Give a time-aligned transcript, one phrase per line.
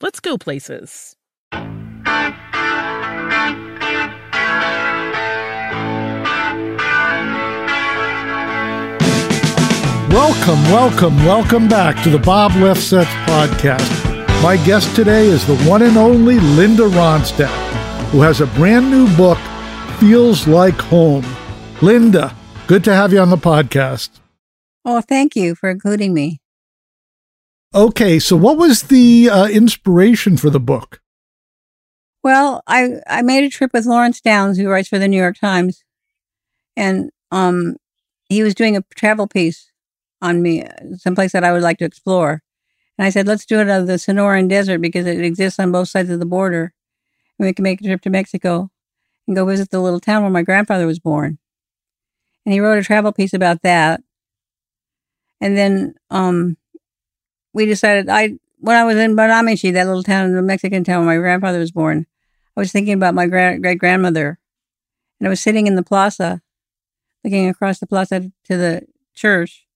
[0.00, 1.16] let's go places.
[10.10, 14.42] Welcome, welcome, welcome back to the Bob Lefsetz podcast.
[14.42, 17.48] My guest today is the one and only Linda Ronstadt,
[18.10, 19.38] who has a brand new book,
[19.98, 21.26] Feels Like Home.
[21.82, 22.34] Linda,
[22.66, 24.10] good to have you on the podcast.
[24.84, 26.40] Oh, thank you for including me.
[27.76, 31.02] Okay, so what was the uh, inspiration for the book?
[32.24, 35.36] Well, I I made a trip with Lawrence Downes, who writes for the New York
[35.38, 35.84] Times,
[36.74, 37.76] and um,
[38.30, 39.70] he was doing a travel piece
[40.22, 40.64] on me,
[40.96, 42.42] someplace that I would like to explore.
[42.96, 45.70] And I said, let's do it out of the Sonoran Desert because it exists on
[45.70, 46.72] both sides of the border.
[47.38, 48.70] And we can make a trip to Mexico
[49.26, 51.36] and go visit the little town where my grandfather was born.
[52.46, 54.00] And he wrote a travel piece about that.
[55.42, 56.56] And then um,
[57.56, 61.16] we decided, I when I was in Banámichi, that little town, the Mexican town where
[61.16, 62.06] my grandfather was born,
[62.54, 64.38] I was thinking about my gra- great grandmother.
[65.18, 66.42] And I was sitting in the plaza,
[67.24, 68.82] looking across the plaza to the
[69.14, 69.66] church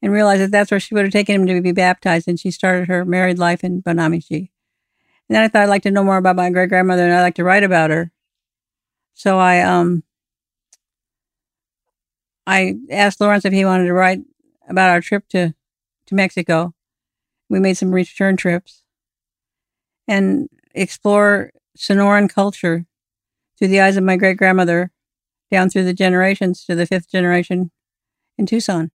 [0.00, 2.28] and realized that that's where she would have taken him to be baptized.
[2.28, 4.50] And she started her married life in Banámichi.
[5.28, 7.22] And then I thought I'd like to know more about my great grandmother and I'd
[7.22, 8.12] like to write about her.
[9.14, 10.04] So I um
[12.46, 14.20] I asked Lawrence if he wanted to write
[14.68, 15.54] about our trip to
[16.06, 16.75] to Mexico.
[17.48, 18.82] We made some return trips
[20.08, 22.86] and explore Sonoran culture
[23.58, 24.90] through the eyes of my great grandmother
[25.50, 27.70] down through the generations to the fifth generation
[28.36, 28.90] in Tucson.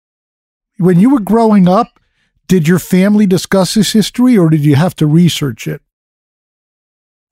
[0.79, 2.01] When you were growing up,
[2.47, 5.83] did your family discuss this history or did you have to research it?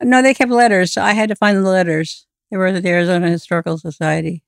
[0.03, 0.93] No, they kept letters.
[0.93, 2.27] So I had to find the letters.
[2.51, 4.43] They were at the Arizona Historical Society.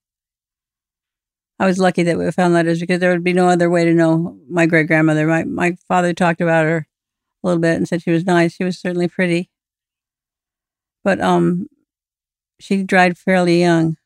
[1.58, 3.92] I was lucky that we found letters because there would be no other way to
[3.92, 5.26] know my great grandmother.
[5.26, 6.86] My my father talked about her
[7.42, 8.54] a little bit and said she was nice.
[8.54, 9.50] She was certainly pretty,
[11.02, 11.68] but um,
[12.60, 13.96] she died fairly young.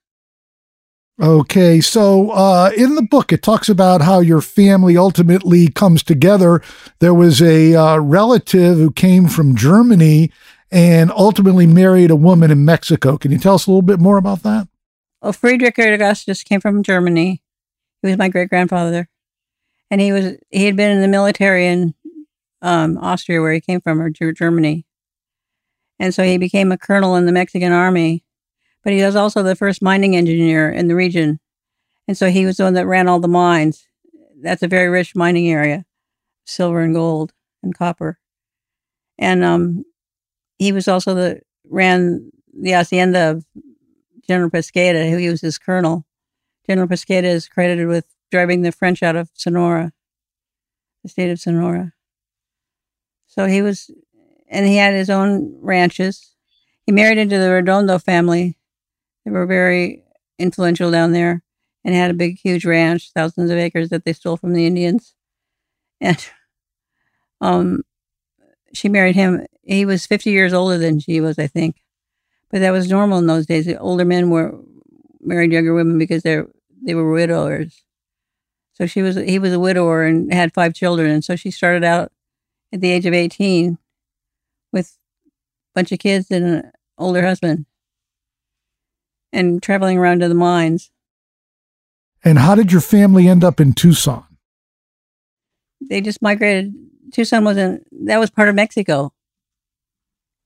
[1.20, 6.62] Okay, so uh, in the book, it talks about how your family ultimately comes together.
[7.00, 10.32] There was a uh, relative who came from Germany
[10.70, 13.18] and ultimately married a woman in Mexico.
[13.18, 14.68] Can you tell us a little bit more about that?
[15.20, 17.41] Well, Friedrich Augustus just came from Germany.
[18.02, 19.08] He was my great grandfather,
[19.90, 21.94] and he was he had been in the military in
[22.60, 24.84] um, Austria, where he came from, or Germany,
[25.98, 28.24] and so he became a colonel in the Mexican army.
[28.82, 31.38] But he was also the first mining engineer in the region,
[32.08, 33.86] and so he was the one that ran all the mines.
[34.41, 35.84] That's a very rich mining area,
[36.44, 37.32] silver and gold
[37.62, 38.18] and copper,
[39.16, 39.84] and um,
[40.59, 43.44] he was also the ran the hacienda of
[44.27, 46.04] General Pesqueira, who he was his colonel.
[46.66, 49.92] General Pesqueira is credited with driving the French out of Sonora,
[51.03, 51.92] the state of Sonora.
[53.26, 53.91] So he was,
[54.48, 56.34] and he had his own ranches.
[56.86, 58.56] He married into the Redondo family.
[59.24, 60.04] They were very
[60.38, 61.42] influential down there
[61.84, 65.15] and had a big, huge ranch, thousands of acres that they stole from the Indians.
[66.00, 66.28] And
[67.41, 67.82] um,
[68.72, 69.47] she married him.
[69.62, 71.76] He was 50 years older than she was, I think.
[72.50, 73.66] But that was normal in those days.
[73.66, 74.58] The older men were
[75.22, 76.42] married younger women because they
[76.84, 77.83] they were widowers.
[78.74, 81.84] So she was he was a widower and had five children, and so she started
[81.84, 82.10] out
[82.72, 83.78] at the age of eighteen
[84.72, 85.30] with a
[85.74, 87.66] bunch of kids and an older husband,
[89.33, 90.91] and traveling around to the mines.
[92.25, 94.25] And how did your family end up in Tucson?
[95.80, 96.72] They just migrated.
[97.13, 99.13] Tucson wasn't that was part of Mexico.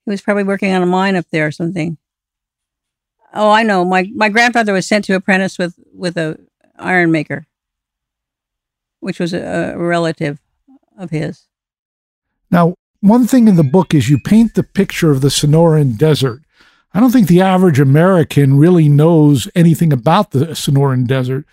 [0.04, 1.98] He was probably working on a mine up there or something.
[3.36, 3.84] Oh, I know.
[3.84, 6.38] My my grandfather was sent to apprentice with with a
[6.78, 7.46] iron maker,
[9.00, 10.40] which was a, a relative
[10.98, 11.46] of his.
[12.50, 16.42] Now, one thing in the book is you paint the picture of the Sonoran Desert.
[16.94, 21.44] I don't think the average American really knows anything about the Sonoran Desert.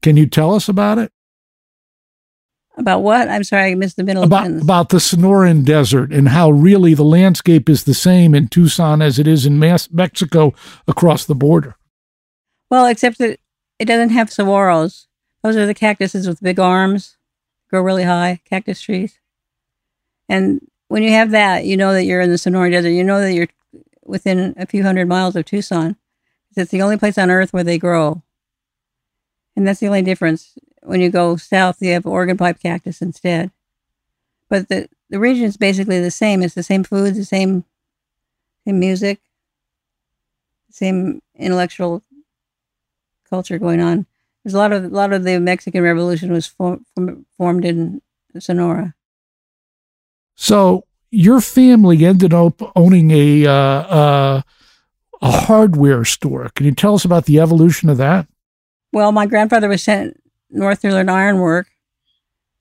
[0.00, 1.12] Can you tell us about it?
[2.78, 3.28] About what?
[3.28, 4.22] I'm sorry, I missed the middle.
[4.22, 9.02] About about the Sonoran Desert and how really the landscape is the same in Tucson
[9.02, 10.54] as it is in Mas- Mexico
[10.88, 11.76] across the border.
[12.70, 13.38] Well, except that
[13.78, 15.06] it doesn't have saguaros.
[15.42, 17.18] Those are the cactuses with big arms,
[17.68, 19.18] grow really high, cactus trees.
[20.28, 22.90] And when you have that, you know that you're in the Sonoran Desert.
[22.90, 23.48] You know that you're
[24.04, 25.96] within a few hundred miles of Tucson.
[26.56, 28.22] It's the only place on earth where they grow.
[29.56, 30.56] And that's the only difference.
[30.82, 33.50] When you go south, you have organ pipe cactus instead.
[34.48, 36.42] But the, the region is basically the same.
[36.42, 37.64] It's the same food, the same,
[38.66, 39.20] same music,
[40.70, 42.02] same intellectual
[43.30, 44.06] culture going on.
[44.44, 46.84] There's a lot of a lot of the Mexican Revolution was form,
[47.38, 48.02] formed in
[48.38, 48.94] Sonora.
[50.34, 54.42] So your family ended up owning a uh, uh,
[55.20, 56.50] a hardware store.
[56.56, 58.26] Can you tell us about the evolution of that?
[58.92, 60.21] Well, my grandfather was sent
[60.52, 61.68] north to learn ironwork,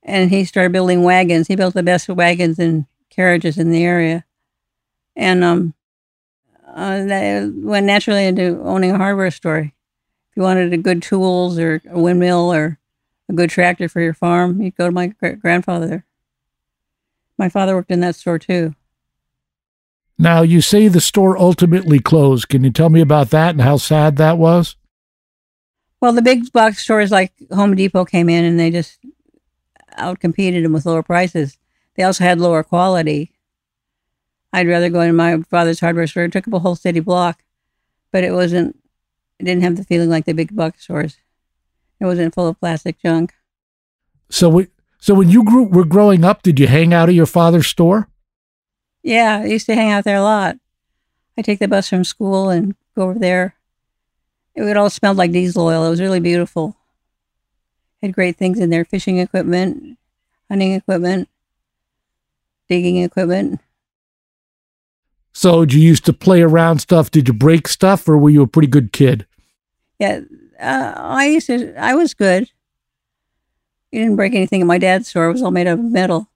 [0.03, 1.47] and he started building wagons.
[1.47, 4.25] He built the best wagons and carriages in the area,
[5.15, 5.73] and um,
[6.67, 9.59] uh, that went naturally into owning a hardware store.
[9.59, 12.79] If you wanted a good tools or a windmill or
[13.29, 16.05] a good tractor for your farm, you'd go to my grandfather.
[17.38, 18.75] My father worked in that store too.
[20.17, 22.47] Now, you say the store ultimately closed.
[22.47, 24.75] Can you tell me about that and how sad that was?
[26.01, 28.98] Well, the big box stores like Home Depot came in and they just
[29.98, 31.57] outcompeted them with lower prices.
[31.95, 33.31] They also had lower quality.
[34.51, 36.24] I'd rather go in my father's hardware store.
[36.24, 37.44] It took up a whole city block,
[38.12, 38.77] but it wasn't,
[39.39, 41.18] it didn't have the feeling like the big box stores.
[42.00, 43.36] It wasn't full of plastic junk.
[44.30, 44.68] So, we,
[45.00, 48.09] so when you grew, were growing up, did you hang out at your father's store?
[49.03, 50.57] Yeah, I used to hang out there a lot.
[51.38, 53.56] I take the bus from school and go over there.
[54.56, 55.86] It would all smell like diesel oil.
[55.86, 56.75] It was really beautiful.
[58.01, 59.98] Had great things in there: fishing equipment,
[60.50, 61.30] hunting equipment,
[62.68, 63.59] digging equipment.
[65.33, 67.09] So, did you used to play around stuff?
[67.09, 69.25] Did you break stuff, or were you a pretty good kid?
[69.98, 70.21] Yeah,
[70.59, 71.74] uh, I used to.
[71.75, 72.50] I was good.
[73.92, 75.27] You didn't break anything at my dad's store.
[75.27, 76.30] It was all made of metal.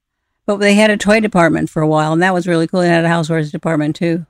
[0.46, 2.82] But they had a toy department for a while, and that was really cool.
[2.82, 4.26] They had a housewares department too.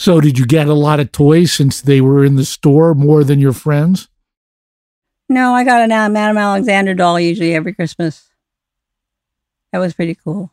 [0.00, 3.22] So, did you get a lot of toys since they were in the store more
[3.22, 4.08] than your friends?
[5.28, 8.30] No, I got an uh, Madame Alexander doll usually every Christmas.
[9.74, 10.52] That was pretty cool.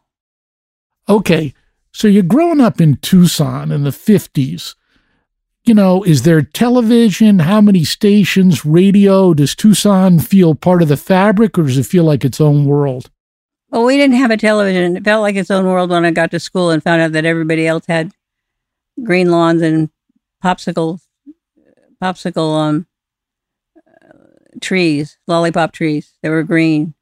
[1.07, 1.53] Okay,
[1.94, 4.75] so you're growing up in Tucson in the 50s.
[5.63, 7.39] You know, is there television?
[7.39, 8.65] How many stations?
[8.65, 9.33] Radio?
[9.33, 13.09] Does Tucson feel part of the fabric or does it feel like its own world?
[13.69, 14.97] Well, we didn't have a television.
[14.97, 17.24] It felt like its own world when I got to school and found out that
[17.24, 18.12] everybody else had
[19.04, 19.89] green lawns and
[20.44, 21.01] popsicle,
[22.01, 22.88] popsicle um,
[24.62, 26.94] trees, lollipop trees that were green.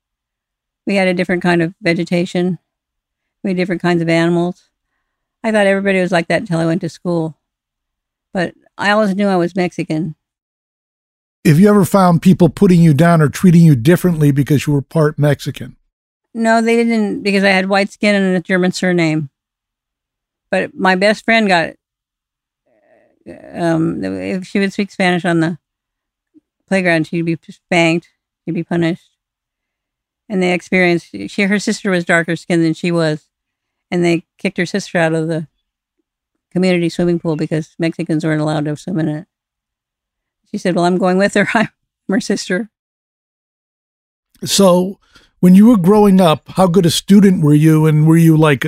[0.85, 2.59] We had a different kind of vegetation.
[3.43, 4.69] We had different kinds of animals.
[5.43, 7.37] I thought everybody was like that until I went to school.
[8.33, 10.15] But I always knew I was Mexican.
[11.45, 14.81] Have you ever found people putting you down or treating you differently because you were
[14.81, 15.77] part Mexican?
[16.33, 19.29] No, they didn't because I had white skin and a German surname.
[20.49, 21.75] But my best friend got,
[23.27, 25.57] um, if she would speak Spanish on the
[26.67, 28.09] playground, she'd be spanked,
[28.43, 29.09] she'd be punished.
[30.27, 33.29] And they experienced, she, her sister was darker skinned than she was.
[33.91, 35.47] And they kicked her sister out of the
[36.51, 39.27] community swimming pool because Mexicans weren't allowed to swim in it.
[40.49, 41.47] She said, Well, I'm going with her.
[41.53, 41.69] I'm
[42.09, 42.69] her sister.
[44.43, 44.99] So,
[45.39, 47.85] when you were growing up, how good a student were you?
[47.85, 48.65] And were you like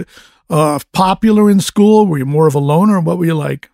[0.49, 2.05] uh, popular in school?
[2.05, 2.99] Were you more of a loner?
[2.99, 3.69] What were you like?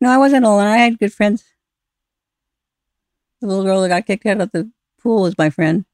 [0.00, 0.66] No, I wasn't alone.
[0.66, 1.44] I had good friends.
[3.40, 4.70] The little girl that got kicked out of the
[5.02, 5.84] pool was my friend.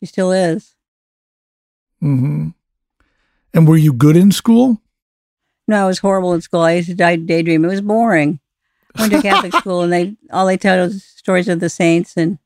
[0.00, 0.74] She still is.
[2.02, 2.48] Mm-hmm.
[3.54, 4.80] And were you good in school?
[5.68, 6.60] No, I was horrible in school.
[6.60, 7.64] I used to daydream.
[7.64, 8.40] It was boring.
[8.94, 12.16] I went to Catholic school, and they all they tell us stories of the saints
[12.16, 12.38] and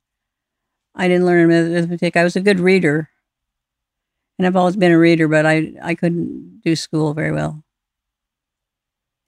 [0.94, 2.16] I didn't learn arithmetic.
[2.16, 3.10] I was a good reader,
[4.38, 7.62] and I've always been a reader, but I I couldn't do school very well.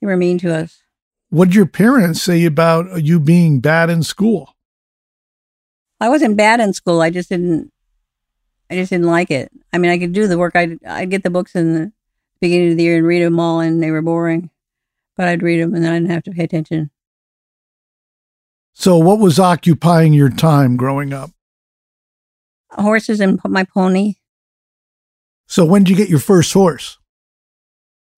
[0.01, 0.82] They were mean to us.
[1.33, 4.55] What did your parents say about uh, you being bad in school?
[5.99, 7.01] I wasn't bad in school.
[7.01, 7.73] I just didn't.
[8.69, 9.51] I just didn't like it.
[9.73, 10.55] I mean, I could do the work.
[10.55, 11.93] I'd I'd get the books in the
[12.43, 14.51] beginning of the year and read them all, and they were boring.
[15.17, 16.91] But I'd read them, and then I didn't have to pay attention.
[18.75, 21.31] So, what was occupying your time growing up?
[22.73, 24.17] Horses and my pony.
[25.47, 26.99] So, when did you get your first horse?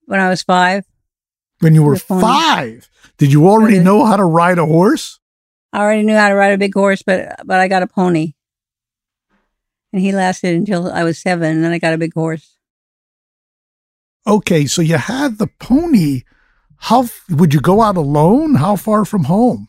[0.07, 0.85] When I was five.
[1.61, 5.21] When you were five, did you already know how to ride a horse?
[5.73, 8.35] I already knew how to ride a big horse, but but I got a pony,
[9.93, 11.57] and he lasted until I was seven.
[11.57, 12.57] And then I got a big horse.
[14.27, 16.23] Okay, so you had the pony.
[16.77, 18.57] How would you go out alone?
[18.57, 19.69] How far from home?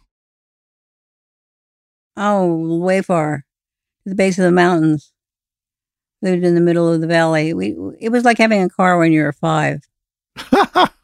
[2.17, 3.45] Oh, way far,
[4.03, 5.11] to the base of the mountains.
[6.21, 7.53] Lived in the middle of the valley.
[7.53, 9.81] We it was like having a car when you were five.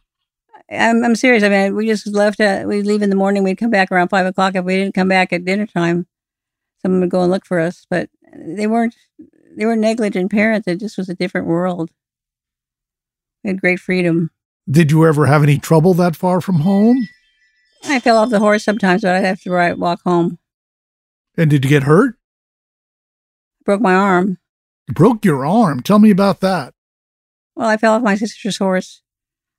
[0.71, 1.43] I'm I'm serious.
[1.43, 2.39] I mean, we just left.
[2.39, 3.43] At, we'd leave in the morning.
[3.43, 4.55] We'd come back around five o'clock.
[4.55, 6.07] If we didn't come back at dinner time,
[6.81, 7.85] someone would go and look for us.
[7.89, 8.95] But they weren't.
[9.57, 10.67] They were negligent parents.
[10.67, 11.91] It just was a different world.
[13.43, 14.31] We had great freedom.
[14.69, 17.07] Did you ever have any trouble that far from home?
[17.83, 20.37] I fell off the horse sometimes, but I'd have to ride, walk home.
[21.35, 22.15] And did you get hurt?
[23.65, 24.37] Broke my arm.
[24.87, 25.81] You broke your arm.
[25.81, 26.73] Tell me about that.
[27.55, 29.01] Well, I fell off my sister's horse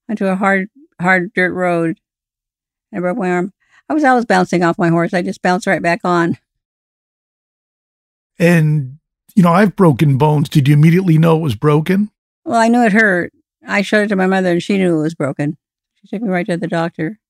[0.08, 0.68] onto a hard,
[1.02, 1.98] hard dirt road.
[2.94, 3.52] I broke my arm.
[3.88, 5.12] I was always bouncing off my horse.
[5.12, 6.38] I just bounced right back on.
[8.38, 8.98] And,
[9.34, 10.48] you know, I've broken bones.
[10.48, 12.10] Did you immediately know it was broken?
[12.44, 13.32] Well, I knew it hurt.
[13.66, 15.56] I showed it to my mother, and she knew it was broken.
[15.94, 17.20] She took me right to the doctor.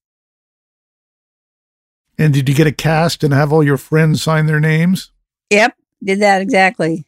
[2.17, 5.11] And did you get a cast and have all your friends sign their names?
[5.49, 7.05] Yep, did that exactly.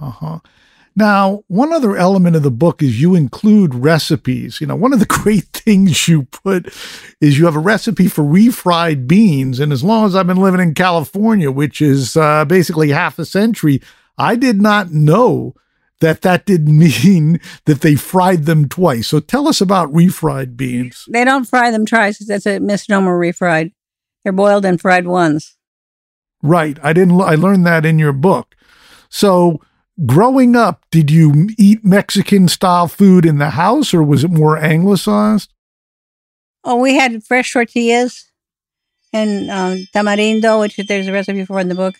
[0.00, 0.38] Uh huh.
[0.94, 4.60] Now, one other element of the book is you include recipes.
[4.60, 6.66] You know, one of the great things you put
[7.20, 9.58] is you have a recipe for refried beans.
[9.58, 13.24] And as long as I've been living in California, which is uh, basically half a
[13.24, 13.80] century,
[14.18, 15.54] I did not know
[16.00, 19.08] that that didn't mean that they fried them twice.
[19.08, 21.06] So tell us about refried beans.
[21.10, 22.18] They don't fry them twice.
[22.18, 23.18] That's a misnomer.
[23.18, 23.72] Refried.
[24.22, 25.56] They're boiled and fried once.
[26.42, 26.78] Right.
[26.82, 28.54] I didn't, I learned that in your book.
[29.08, 29.60] So,
[30.06, 34.56] growing up, did you eat Mexican style food in the house or was it more
[34.56, 35.52] anglicized?
[36.64, 38.30] Oh, we had fresh tortillas
[39.12, 41.96] and um, tamarindo, which there's a recipe for in the book.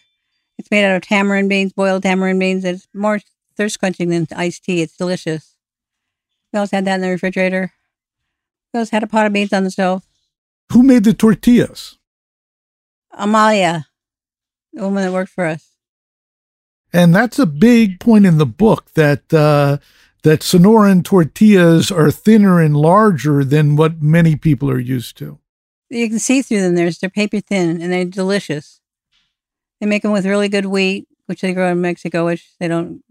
[0.58, 2.64] It's made out of tamarind beans, boiled tamarind beans.
[2.64, 3.20] It's more
[3.56, 4.82] thirst quenching than iced tea.
[4.82, 5.56] It's delicious.
[6.52, 7.72] We always had that in the refrigerator.
[8.72, 10.04] We always had a pot of beans on the stove.
[10.72, 11.98] Who made the tortillas?
[13.12, 13.86] Amalia,
[14.72, 15.71] the woman that worked for us.
[16.92, 19.78] And that's a big point in the book that uh,
[20.22, 25.38] that Sonoran tortillas are thinner and larger than what many people are used to.
[25.88, 26.74] You can see through them.
[26.74, 28.80] There's they're paper thin and they're delicious.
[29.80, 33.02] They make them with really good wheat, which they grow in Mexico, which they don't.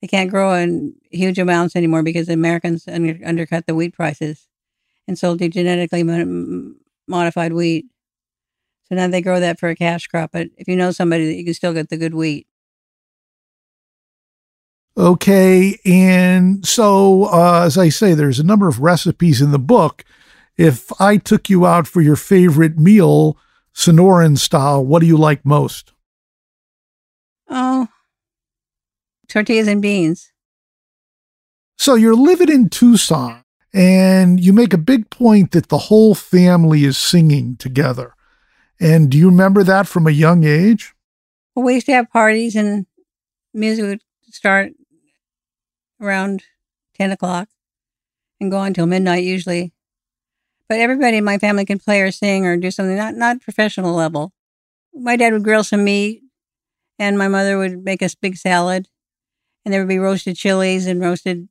[0.00, 4.48] They can't grow in huge amounts anymore because the Americans under, undercut the wheat prices
[5.06, 6.74] and sold the genetically mo-
[7.06, 7.86] modified wheat.
[8.88, 10.32] So now they grow that for a cash crop.
[10.32, 12.48] But if you know somebody, you can still get the good wheat.
[14.96, 20.04] Okay, and so uh, as I say, there's a number of recipes in the book.
[20.56, 23.38] If I took you out for your favorite meal,
[23.74, 25.92] Sonoran style, what do you like most?
[27.48, 27.88] Oh,
[29.28, 30.30] tortillas and beans.
[31.78, 36.84] So you're living in Tucson, and you make a big point that the whole family
[36.84, 38.14] is singing together.
[38.78, 40.94] And do you remember that from a young age?
[41.54, 42.86] Well, we used to have parties and
[43.54, 44.72] music would start
[46.02, 46.42] around
[46.94, 47.48] 10 o'clock
[48.40, 49.72] and go until midnight usually.
[50.68, 53.94] But everybody in my family can play or sing or do something, not, not professional
[53.94, 54.32] level.
[54.94, 56.22] My dad would grill some meat
[56.98, 58.88] and my mother would make us big salad
[59.64, 61.48] and there would be roasted chilies and roasted,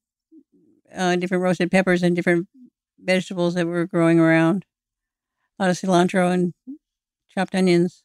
[0.96, 2.48] uh, different roasted peppers and different
[3.00, 4.65] vegetables that were growing around.
[5.60, 6.53] A lot of cilantro and
[7.29, 8.03] chopped onions.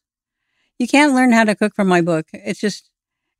[0.79, 2.27] You can't learn how to cook from my book.
[2.33, 2.89] It's just,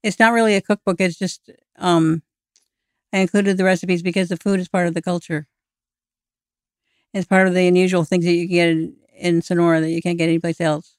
[0.04, 1.00] it's not really a cookbook.
[1.00, 2.24] It's just, um,
[3.14, 5.48] I included the recipes because the food is part of the culture.
[7.14, 10.02] It's part of the unusual things that you can get in, in Sonora that you
[10.02, 10.96] can't get anyplace else.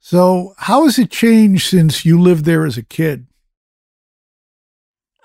[0.00, 3.26] So, how has it changed since you lived there as a kid?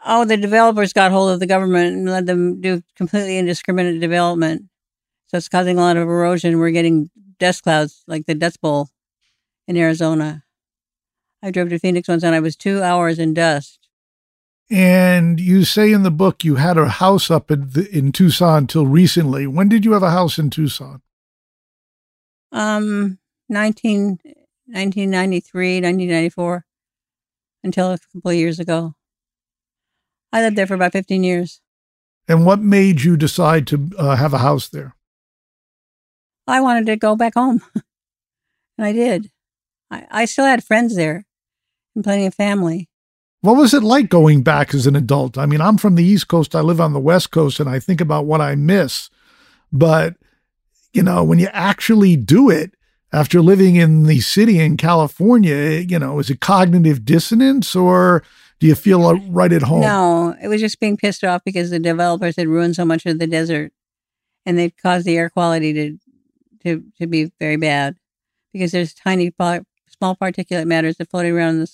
[0.06, 4.63] Oh, the developers got hold of the government and let them do completely indiscriminate development.
[5.27, 6.60] So it's causing a lot of erosion.
[6.60, 8.89] We're getting dust clouds like the Dust Bowl
[9.68, 10.44] in Arizona.
[11.42, 13.83] I drove to Phoenix once and I was two hours in dust.
[14.70, 18.60] And you say in the book you had a house up in, the, in Tucson
[18.60, 19.46] until recently.
[19.46, 21.01] When did you have a house in Tucson?
[22.51, 24.20] Um, 19,
[24.65, 26.65] 1993, 1994,
[27.63, 28.93] until a couple of years ago.
[30.32, 31.62] I lived there for about 15 years.
[32.27, 34.96] And what made you decide to uh, have a house there?
[36.48, 37.62] I wanted to go back home.
[38.77, 39.32] and I did.
[39.91, 41.25] I, I still had friends there
[41.96, 42.89] and plenty of family.
[43.44, 45.38] What was it like going back as an adult?
[45.38, 47.78] I mean, I'm from the East Coast, I live on the West Coast, and I
[47.78, 49.10] think about what I miss.
[49.70, 50.16] But,
[50.94, 52.74] you know, when you actually do it
[53.12, 58.24] after living in the city in California, you know, is it cognitive dissonance or
[58.62, 59.82] do you feel right at home?
[59.82, 63.20] No, it was just being pissed off because the developers had ruined so much of
[63.20, 63.74] the desert
[64.46, 65.98] and they'd caused the air quality to,
[66.64, 67.98] to, to be very bad
[68.54, 69.34] because there's tiny,
[69.90, 71.68] small particulate matters that floating around in the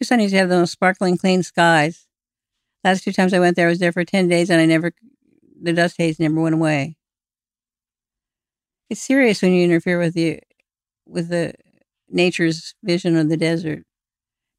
[0.00, 2.06] Tucson to have those sparkling clean skies.
[2.82, 4.92] Last two times I went there, I was there for 10 days and I never,
[5.60, 6.96] the dust haze never went away.
[8.88, 10.40] It's serious when you interfere with the,
[11.06, 11.52] with the
[12.08, 13.84] nature's vision of the desert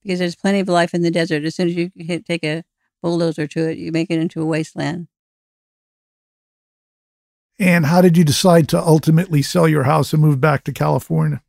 [0.03, 1.43] because there's plenty of life in the desert.
[1.43, 2.63] As soon as you hit, take a
[3.01, 5.07] bulldozer to it, you make it into a wasteland.
[7.57, 11.41] And how did you decide to ultimately sell your house and move back to California?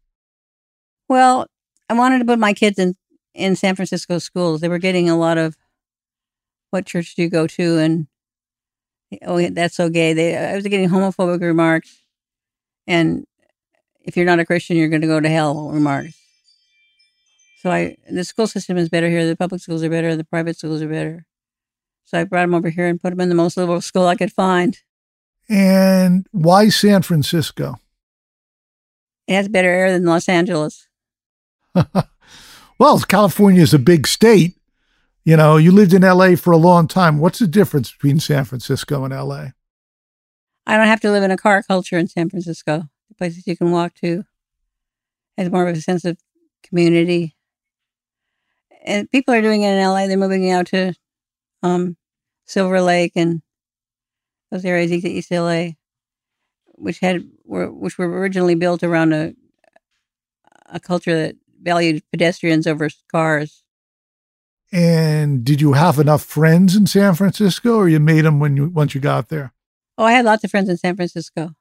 [1.09, 1.47] Well,
[1.89, 2.95] I wanted to put my kids in
[3.35, 4.61] in San Francisco schools.
[4.61, 5.57] They were getting a lot of
[6.71, 8.07] what church do you go to and
[9.27, 10.13] oh that's so gay.
[10.13, 12.01] They I was getting homophobic remarks
[12.87, 13.27] and
[14.01, 16.19] if you're not a Christian you're going to go to hell remarks.
[17.61, 19.27] So I the school system is better here.
[19.27, 20.17] The public schools are better.
[20.17, 21.27] The private schools are better.
[22.05, 24.17] So I brought them over here and put them in the most liberal school I
[24.17, 24.79] could find.
[25.49, 27.77] And why San Francisco?
[29.27, 30.89] It has better air than Los Angeles.
[32.83, 34.57] well, California is a big state.
[35.25, 37.21] You know, you lived in LA for a long time.
[37.21, 39.51] What's the difference between San Francisco and LA?
[40.67, 42.89] I don't have to live in a car culture in San Francisco.
[43.09, 44.25] The places you can walk to
[45.39, 46.19] has more of a sense of
[46.65, 47.37] community.
[48.85, 50.09] And people are doing it in LA.
[50.09, 50.93] They're moving out to
[51.63, 51.97] um,
[52.47, 53.43] Silver Lake and
[54.51, 55.67] those areas east LA,
[56.75, 59.35] which had were which were originally built around a
[60.67, 63.63] a culture that valued pedestrians over cars.
[64.73, 68.69] And did you have enough friends in San Francisco, or you made them when you
[68.69, 69.53] once you got there?
[69.99, 71.55] Oh, I had lots of friends in San Francisco.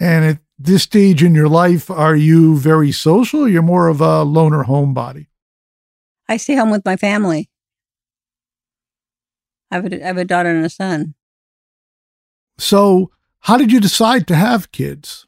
[0.00, 3.44] And at this stage in your life, are you very social?
[3.44, 5.26] Or you're more of a loner homebody.
[6.28, 7.48] I stay home with my family.
[9.70, 11.14] I have, a, I have a daughter and a son.
[12.58, 15.26] So, how did you decide to have kids?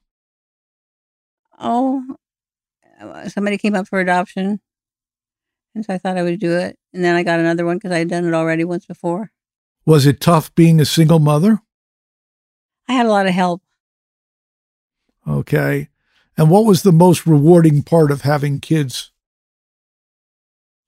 [1.58, 2.16] Oh,
[3.00, 4.60] Uh, somebody came up for adoption.
[5.74, 6.78] And so I thought I would do it.
[6.92, 9.30] And then I got another one because I had done it already once before.
[9.86, 11.62] Was it tough being a single mother?
[12.88, 13.62] I had a lot of help.
[15.26, 15.88] Okay.
[16.36, 19.10] And what was the most rewarding part of having kids?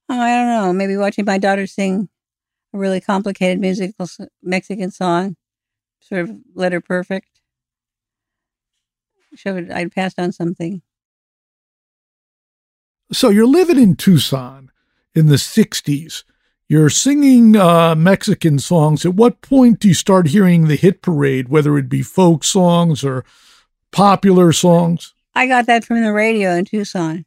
[0.09, 0.73] Oh, I don't know.
[0.73, 2.09] Maybe watching my daughter sing
[2.73, 4.09] a really complicated musical
[4.43, 5.37] Mexican song,
[6.01, 7.29] sort of letter perfect.
[9.35, 10.83] Showed I'd passed on something.
[13.13, 14.71] So you're living in Tucson
[15.15, 16.25] in the 60s.
[16.69, 19.05] You're singing uh, Mexican songs.
[19.05, 23.03] At what point do you start hearing the hit parade, whether it be folk songs
[23.03, 23.25] or
[23.91, 25.13] popular songs?
[25.35, 27.25] I got that from the radio in Tucson.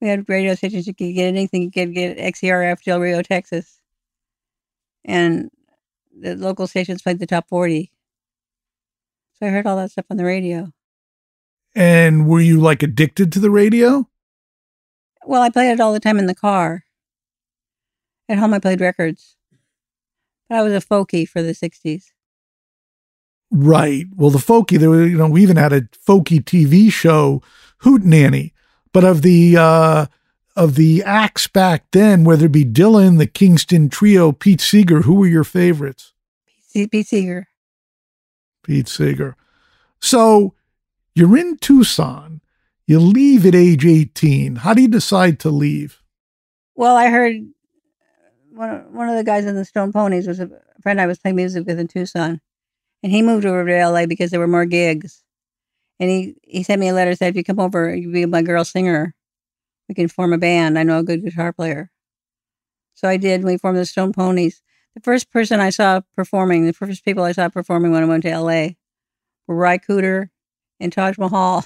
[0.00, 1.62] We had radio stations you could get anything.
[1.62, 3.80] You could get XERF Del Rio, Texas.
[5.04, 5.50] And
[6.16, 7.90] the local stations played the top 40.
[9.34, 10.70] So I heard all that stuff on the radio.
[11.74, 14.08] And were you like addicted to the radio?
[15.26, 16.84] Well, I played it all the time in the car.
[18.28, 19.36] At home, I played records.
[20.48, 22.04] But I was a folkie for the 60s.
[23.50, 24.06] Right.
[24.14, 27.42] Well, the folkie, there were, you know, we even had a folkie TV show,
[27.82, 28.52] Hootenanny.
[28.92, 30.06] But of the uh,
[30.56, 35.14] of the acts back then, whether it be Dylan, the Kingston Trio, Pete Seeger, who
[35.14, 36.12] were your favorites?
[36.72, 37.48] Pete Seeger.
[38.62, 39.36] Pete Seeger.
[40.00, 40.54] So
[41.14, 42.39] you're in Tucson.
[42.90, 44.56] You leave at age 18.
[44.56, 46.02] How do you decide to leave?
[46.74, 47.36] Well, I heard
[48.50, 50.50] one of, one of the guys in the Stone Poneys was a
[50.82, 52.40] friend I was playing music with in Tucson,
[53.04, 55.22] and he moved over to LA because there were more gigs.
[56.00, 58.42] And he, he sent me a letter said, if you come over, you be my
[58.42, 59.14] girl singer.
[59.88, 60.76] We can form a band.
[60.76, 61.92] I know a good guitar player.
[62.94, 63.44] So I did.
[63.44, 64.62] We formed the Stone Poneys.
[64.96, 68.24] The first person I saw performing, the first people I saw performing when I went
[68.24, 68.70] to LA
[69.46, 70.30] were Ry Cooder
[70.80, 71.64] and Taj Mahal.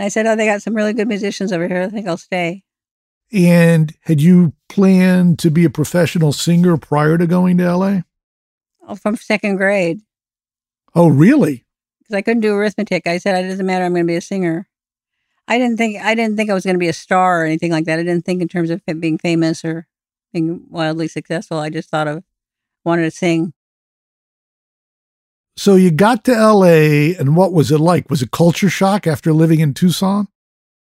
[0.00, 1.82] And I said, Oh, they got some really good musicians over here.
[1.82, 2.64] I think I'll stay.
[3.34, 8.00] And had you planned to be a professional singer prior to going to LA?
[8.88, 10.00] Oh, from second grade.
[10.94, 11.66] Oh, really?
[11.98, 13.06] Because I couldn't do arithmetic.
[13.06, 13.84] I said, it doesn't matter.
[13.84, 14.70] I'm going to be a singer.
[15.46, 17.70] I didn't think I didn't think I was going to be a star or anything
[17.70, 17.98] like that.
[17.98, 19.86] I didn't think in terms of being famous or
[20.32, 21.58] being wildly successful.
[21.58, 22.24] I just thought of
[22.86, 23.52] wanted to sing.
[25.56, 28.08] So you got to LA and what was it like?
[28.08, 30.28] Was it culture shock after living in Tucson?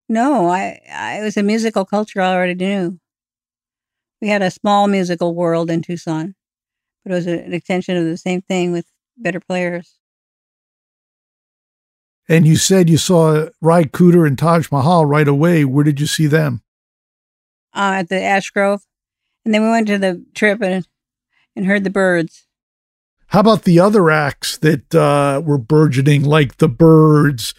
[0.08, 3.00] No, I, I it was a musical culture I already knew.
[4.22, 6.36] We had a small musical world in Tucson,
[7.04, 8.86] but it was an extension of the same thing with
[9.18, 9.98] better players.
[12.30, 15.66] And you said you saw Ry Cooder and Taj Mahal right away.
[15.66, 16.62] Where did you see them?
[17.76, 18.84] Uh, at the Ash Grove.
[19.44, 20.88] And then we went to the trip and,
[21.56, 22.43] and heard the Byrds.
[23.34, 27.56] How about the other acts that uh, were burgeoning, like the Byrds?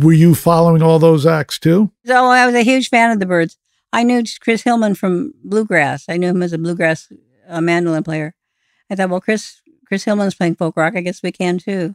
[0.00, 1.92] Were you following all those acts too?
[2.04, 3.56] So I was a huge fan of the Byrds.
[3.92, 6.06] I knew Chris Hillman from bluegrass.
[6.08, 7.12] I knew him as a bluegrass
[7.48, 8.34] uh, mandolin player.
[8.90, 10.94] I thought, well, Chris Chris Hillman's playing folk rock.
[10.96, 11.94] I guess we can too.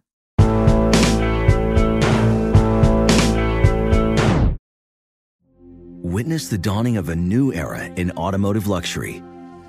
[6.02, 9.22] Witness the dawning of a new era in automotive luxury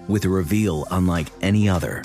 [0.07, 2.05] with a reveal unlike any other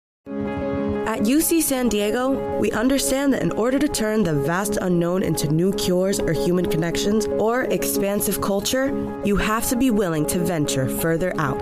[1.21, 5.47] At UC San Diego, we understand that in order to turn the vast unknown into
[5.53, 8.87] new cures or human connections or expansive culture,
[9.23, 11.61] you have to be willing to venture further out.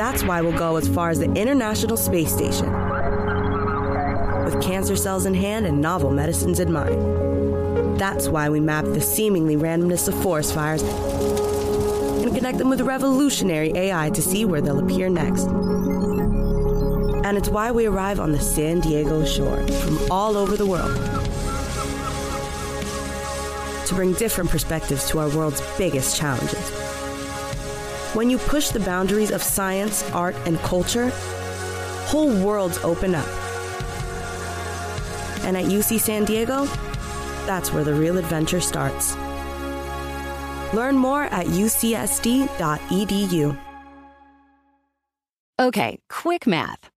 [0.00, 2.72] That's why we'll go as far as the International Space Station.
[4.44, 8.00] With cancer cells in hand and novel medicines in mind.
[8.00, 13.70] That's why we map the seemingly randomness of forest fires and connect them with revolutionary
[13.76, 15.46] AI to see where they'll appear next.
[17.26, 20.94] And it's why we arrive on the San Diego shore from all over the world
[23.84, 26.70] to bring different perspectives to our world's biggest challenges.
[28.14, 31.10] When you push the boundaries of science, art, and culture,
[32.06, 33.26] whole worlds open up.
[35.42, 36.66] And at UC San Diego,
[37.44, 39.16] that's where the real adventure starts.
[40.72, 42.48] Learn more at ucsd.edu.
[45.58, 46.88] Okay, quick math.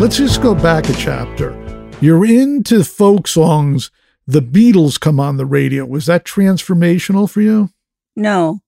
[0.00, 1.52] Let's just go back a chapter.
[2.00, 3.92] You're into folk songs.
[4.26, 5.86] The Beatles come on the radio.
[5.86, 7.70] Was that transformational for you?
[8.16, 8.60] No.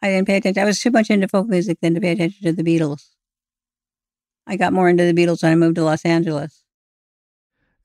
[0.00, 0.62] I didn't pay attention.
[0.62, 3.10] I was too much into folk music than to pay attention to the Beatles.
[4.46, 6.64] I got more into the Beatles when I moved to Los Angeles.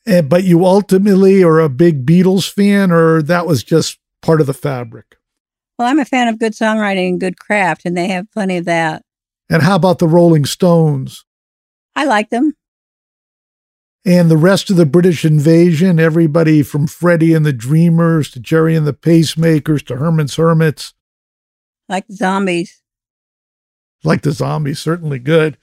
[0.08, 4.48] Eh, but you ultimately are a big Beatles fan, or that was just part of
[4.48, 5.18] the fabric?
[5.78, 8.66] Well, I'm a fan of good songwriting and good craft, and they have plenty of
[8.66, 9.04] that.
[9.50, 11.26] And how about the Rolling Stones?
[11.96, 12.54] I like them.
[14.06, 18.76] And the rest of the British invasion, everybody from Freddie and the Dreamers to Gerry
[18.76, 20.94] and the Pacemakers to Herman's Hermits.
[21.88, 22.82] Like the zombies.
[24.04, 25.58] like the zombies, certainly good.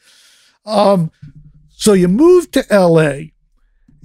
[0.64, 1.10] Um,
[1.70, 3.30] so you moved to LA,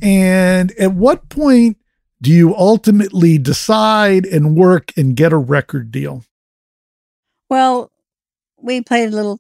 [0.02, 1.78] and at what point
[2.22, 6.24] do you ultimately decide and work and get a record deal?
[7.50, 7.92] Well,
[8.58, 9.40] we played a little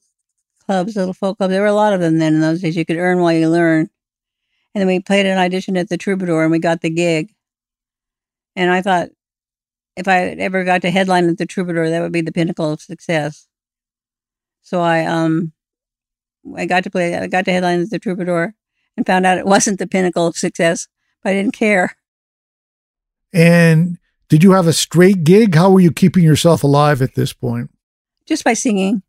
[0.65, 1.51] clubs, little folk clubs.
[1.51, 2.75] There were a lot of them then in those days.
[2.75, 3.89] You could earn while you learn.
[4.73, 7.33] And then we played an audition at the Troubadour and we got the gig.
[8.55, 9.09] And I thought
[9.95, 12.81] if I ever got to headline at the Troubadour, that would be the pinnacle of
[12.81, 13.47] success.
[14.61, 15.53] So I um
[16.55, 18.53] I got to play I got to headline at the Troubadour
[18.97, 20.87] and found out it wasn't the pinnacle of success,
[21.23, 21.95] but I didn't care.
[23.31, 23.97] And
[24.29, 25.55] did you have a straight gig?
[25.55, 27.69] How were you keeping yourself alive at this point?
[28.25, 29.03] Just by singing.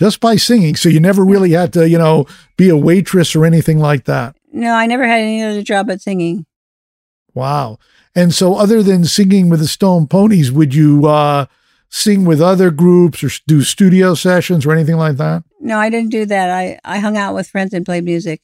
[0.00, 0.76] Just by singing.
[0.76, 2.24] So you never really had to, you know,
[2.56, 4.34] be a waitress or anything like that.
[4.50, 6.46] No, I never had any other job but singing.
[7.34, 7.78] Wow.
[8.14, 11.44] And so other than singing with the Stone Poneys, would you uh
[11.90, 15.44] sing with other groups or do studio sessions or anything like that?
[15.60, 16.48] No, I didn't do that.
[16.48, 18.40] I, I hung out with friends and played music.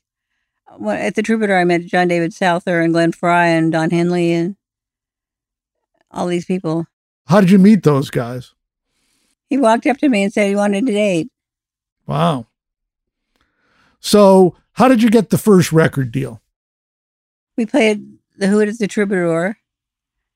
[0.87, 4.57] At the Troubadour, I met John David Souther and Glenn Frey and Don Henley and
[6.11, 6.87] all these people.
[7.29, 8.53] How did you meet those guys?
[9.49, 11.31] He walked up to me and said he wanted to date.
[12.07, 12.47] Wow.
[14.01, 16.41] So, how did you get the first record deal?
[17.57, 19.57] We played the Hoot at the Troubadour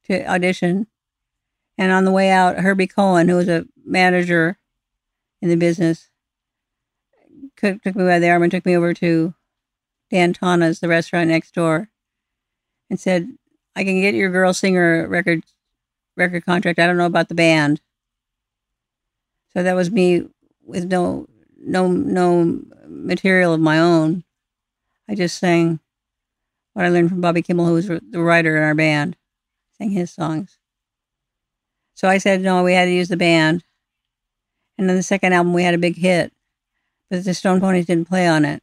[0.04, 0.86] to audition.
[1.78, 4.58] And on the way out, Herbie Cohen, who was a manager
[5.40, 6.10] in the business,
[7.56, 9.34] took me by the arm and took me over to
[10.10, 11.88] Dan Tana's, the restaurant next door,
[12.88, 13.28] and said,
[13.76, 15.44] "I can get your girl singer record
[16.16, 16.78] record contract.
[16.78, 17.80] I don't know about the band."
[19.52, 20.28] So that was me
[20.64, 21.28] with no
[21.60, 24.24] no no material of my own.
[25.08, 25.80] I just sang
[26.72, 29.16] what I learned from Bobby Kimmel, who was the writer in our band,
[29.76, 30.58] sang his songs.
[31.94, 33.64] So I said, no, we had to use the band.
[34.78, 36.32] And then the second album, we had a big hit,
[37.10, 38.62] but the Stone Poneys didn't play on it.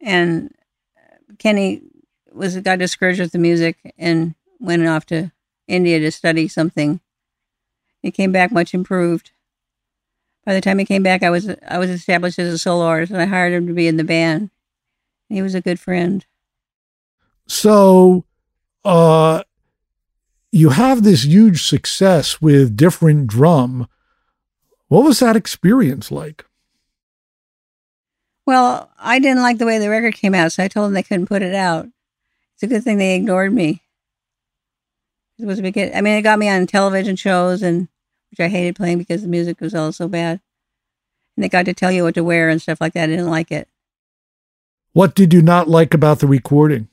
[0.00, 0.54] And
[0.96, 1.82] uh, Kenny
[2.32, 5.32] was got discouraged with the music and went off to
[5.66, 7.00] India to study something.
[8.00, 9.32] He came back much improved.
[10.48, 13.12] By the time he came back, I was I was established as a solo artist,
[13.12, 14.48] and I hired him to be in the band.
[15.28, 16.24] He was a good friend.
[17.46, 18.24] So,
[18.82, 19.42] uh,
[20.50, 23.88] you have this huge success with different drum.
[24.86, 26.46] What was that experience like?
[28.46, 31.02] Well, I didn't like the way the record came out, so I told them they
[31.02, 31.88] couldn't put it out.
[32.54, 33.82] It's a good thing they ignored me.
[35.38, 35.76] It was a big.
[35.76, 37.88] I mean, it got me on television shows, and
[38.30, 40.40] which I hated playing because the music was all so bad.
[41.36, 43.04] And they got to tell you what to wear and stuff like that.
[43.04, 43.68] I didn't like it.
[44.92, 46.88] What did you not like about the recording?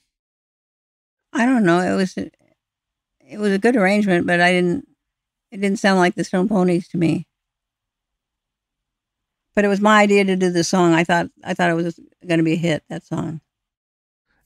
[1.34, 1.80] I don't know.
[1.80, 4.88] It was it was a good arrangement, but I didn't.
[5.52, 7.28] It didn't sound like the Stone Poneys to me.
[9.56, 10.94] But it was my idea to do the song.
[10.94, 12.84] I thought I thought it was going to be a hit.
[12.90, 13.42] That song.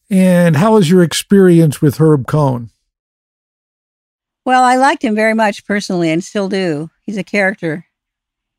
[0.10, 2.72] And how was your experience with Herb Cohen?
[4.50, 6.90] Well, I liked him very much personally, and still do.
[7.04, 7.86] He's a character.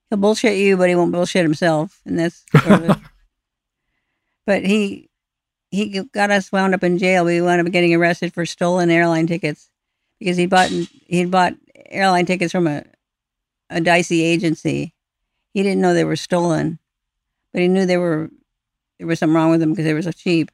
[0.09, 2.44] He'll bullshit you, but he won't bullshit himself, and that's.
[2.62, 3.03] Sort of
[4.46, 5.11] but he
[5.72, 7.24] he got us wound up in jail.
[7.24, 9.68] We wound up getting arrested for stolen airline tickets
[10.20, 11.55] because he bought he bought
[11.87, 12.85] airline tickets from a
[13.68, 14.94] a dicey agency.
[15.55, 16.79] He didn't know they were stolen,
[17.53, 18.31] but he knew they were
[18.98, 20.53] there was something wrong with them because they were so cheap.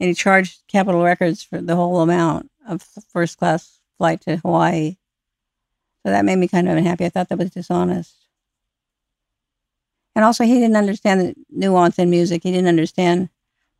[0.00, 2.80] And he charged Capitol Records for the whole amount of
[3.12, 4.96] first class flight to Hawaii.
[6.04, 7.04] So that made me kind of unhappy.
[7.06, 8.14] I thought that was dishonest.
[10.14, 12.42] And also, he didn't understand the nuance in music.
[12.42, 13.30] He didn't understand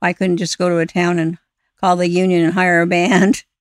[0.00, 1.38] why I couldn't just go to a town and
[1.80, 3.44] call the union and hire a band.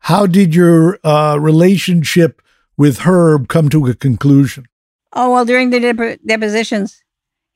[0.00, 2.40] How did your uh, relationship
[2.76, 4.66] with Herb come to a conclusion?
[5.12, 7.02] Oh, well, during the dep- depositions,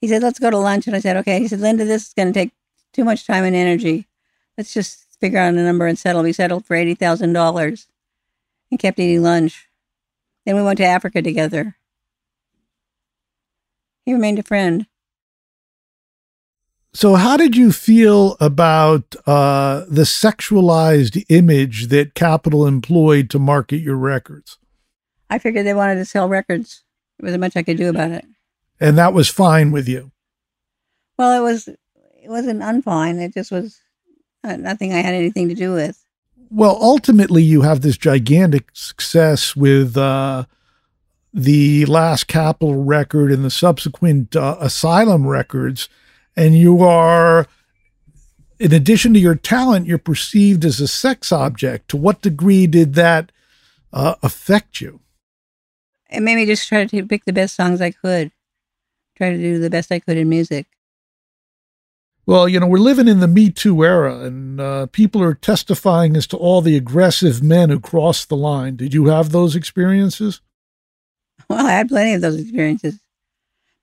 [0.00, 0.87] he said, let's go to lunch.
[0.87, 1.38] And I said, okay.
[1.38, 2.52] He said, Linda, this is going to take
[2.92, 4.08] too much time and energy.
[4.58, 6.24] Let's just figure out a number and settle.
[6.24, 7.87] We settled for $80,000
[8.72, 9.68] and kept eating lunch.
[10.44, 11.76] Then we went to Africa together.
[14.04, 14.87] He remained a friend.
[16.92, 23.78] So, how did you feel about uh, the sexualized image that Capitol employed to market
[23.78, 24.58] your records?
[25.30, 26.82] I figured they wanted to sell records.
[27.18, 28.26] There wasn't much I could do about it.
[28.80, 30.11] And that was fine with you.
[31.16, 31.68] Well, it was.
[31.68, 33.20] It wasn't unfine.
[33.20, 33.80] It just was
[34.44, 36.05] nothing I had anything to do with.
[36.50, 40.44] Well, ultimately, you have this gigantic success with uh,
[41.33, 45.88] the last Capitol record and the subsequent uh, Asylum records
[46.37, 47.46] and you are
[48.59, 52.94] in addition to your talent you're perceived as a sex object to what degree did
[52.94, 53.31] that
[53.92, 55.02] uh, affect you
[56.12, 58.31] it made me just try to pick the best songs I could,
[59.16, 60.66] try to do the best I could in music.
[62.24, 66.16] Well, you know, we're living in the Me Too era, and uh, people are testifying
[66.16, 68.76] as to all the aggressive men who crossed the line.
[68.76, 70.40] Did you have those experiences?
[71.48, 73.00] Well, I had plenty of those experiences,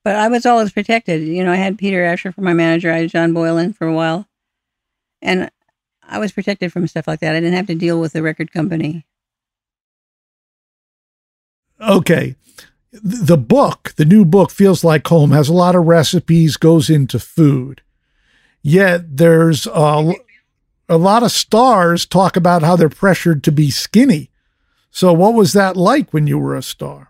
[0.05, 1.21] but I was always protected.
[1.21, 3.93] You know, I had Peter Asher for my manager, I had John Boylan for a
[3.93, 4.25] while,
[5.21, 5.51] and
[6.01, 7.35] I was protected from stuff like that.
[7.35, 9.05] I didn't have to deal with the record company.
[11.81, 12.35] Okay.
[12.91, 17.19] The book, the new book, Feels Like Home, has a lot of recipes, goes into
[17.19, 17.81] food.
[18.61, 20.13] Yet there's a,
[20.87, 24.31] a lot of stars talk about how they're pressured to be skinny.
[24.91, 27.09] So, what was that like when you were a star?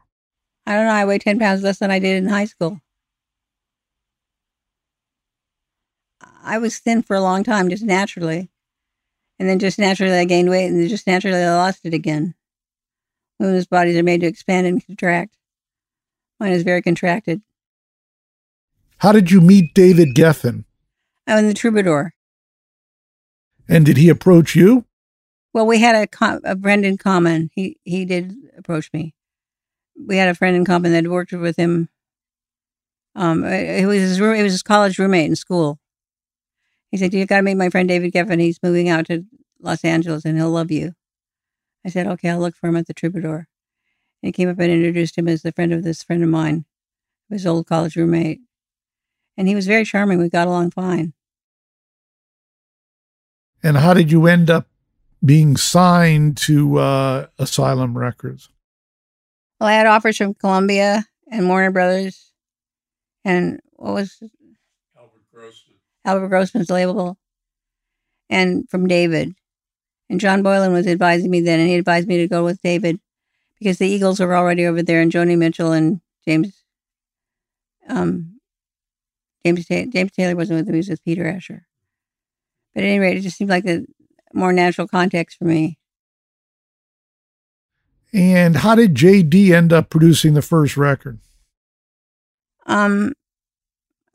[0.65, 0.91] I don't know.
[0.91, 2.81] I weigh 10 pounds less than I did in high school.
[6.43, 8.49] I was thin for a long time, just naturally.
[9.39, 12.35] And then just naturally I gained weight and then just naturally I lost it again.
[13.39, 15.37] Women's bodies are made to expand and contract.
[16.39, 17.41] Mine is very contracted.
[18.97, 20.65] How did you meet David Geffen?
[21.29, 22.13] I'm in the Troubadour.
[23.67, 24.85] And did he approach you?
[25.53, 27.51] Well, we had a, a friend in common.
[27.53, 29.13] He he did approach me.
[29.95, 31.89] We had a friend in common that worked with him.
[33.15, 34.35] Um, it was his room.
[34.35, 35.79] It was his college roommate in school.
[36.89, 38.39] He said, "You got to meet my friend David Geffen.
[38.39, 39.25] He's moving out to
[39.59, 40.93] Los Angeles, and he'll love you."
[41.85, 43.47] I said, "Okay, I'll look for him at the Troubadour."
[44.21, 46.65] And he came up and introduced him as the friend of this friend of mine,
[47.29, 48.41] his old college roommate,
[49.37, 50.17] and he was very charming.
[50.17, 51.13] We got along fine.
[53.63, 54.67] And how did you end up
[55.23, 58.49] being signed to uh, Asylum Records?
[59.59, 62.31] Well, I had offers from Columbia and Warner Brothers,
[63.25, 64.23] and what was
[64.97, 65.75] Albert Grossman.
[66.05, 67.17] Albert Grossman's label,
[68.29, 69.35] and from David.
[70.09, 72.99] And John Boylan was advising me then, and he advised me to go with David
[73.59, 76.63] because the Eagles were already over there, and Joni Mitchell and James,
[77.89, 78.39] um,
[79.45, 81.67] James James Taylor wasn't with him; he was with Peter Asher.
[82.79, 83.85] But at any rate, it just seemed like a
[84.33, 85.77] more natural context for me.
[88.13, 91.19] And how did JD end up producing the first record?
[92.67, 93.11] Um,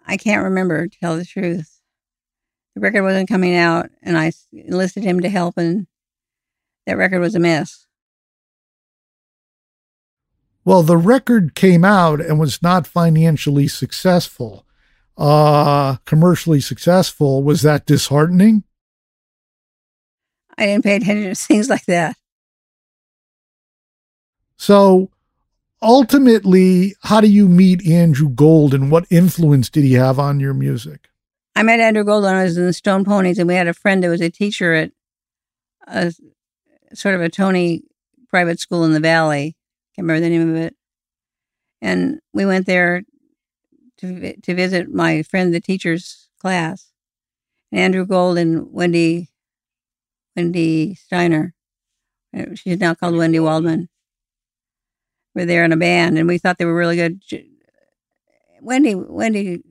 [0.07, 1.79] I can't remember to tell the truth.
[2.74, 5.87] The record wasn't coming out, and I enlisted him to help, and
[6.87, 7.87] that record was a mess.
[10.64, 14.64] Well, the record came out and was not financially successful
[15.16, 17.42] uh, commercially successful.
[17.42, 18.64] Was that disheartening?
[20.57, 22.16] I didn't pay attention to things like that.
[24.57, 25.11] So
[25.83, 30.55] ultimately, how do you meet Andrew Gold and what influence did he have on your
[30.55, 31.09] music?
[31.57, 33.74] I met Andrew Gold when I was in the Stone Poneys, and we had a
[33.74, 34.90] friend that was a teacher at
[35.87, 36.12] a
[36.94, 37.83] sort of a Tony
[38.29, 39.57] private school in the Valley.
[39.94, 40.74] Can't remember the name of it.
[41.81, 43.03] And we went there
[43.98, 46.90] to to visit my friend, the teacher's class,
[47.72, 49.28] Andrew Gold and Wendy
[50.37, 51.54] Wendy Steiner.
[52.37, 53.88] Uh, she's now called Wendy Waldman.
[55.35, 57.20] We're there in a band, and we thought they were really good.
[58.61, 59.62] Wendy Wendy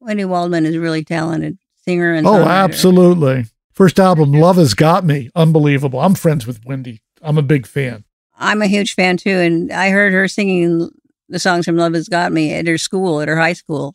[0.00, 3.46] Wendy Waldman is a really talented singer and oh, absolutely.
[3.72, 6.00] First album, Love Has Got Me, unbelievable.
[6.00, 7.00] I'm friends with Wendy.
[7.22, 8.04] I'm a big fan.
[8.36, 10.90] I'm a huge fan too, and I heard her singing
[11.28, 13.94] the songs from Love Has Got Me at her school, at her high school.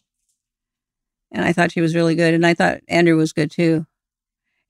[1.32, 2.34] And I thought she was really good.
[2.34, 3.86] And I thought Andrew was good too.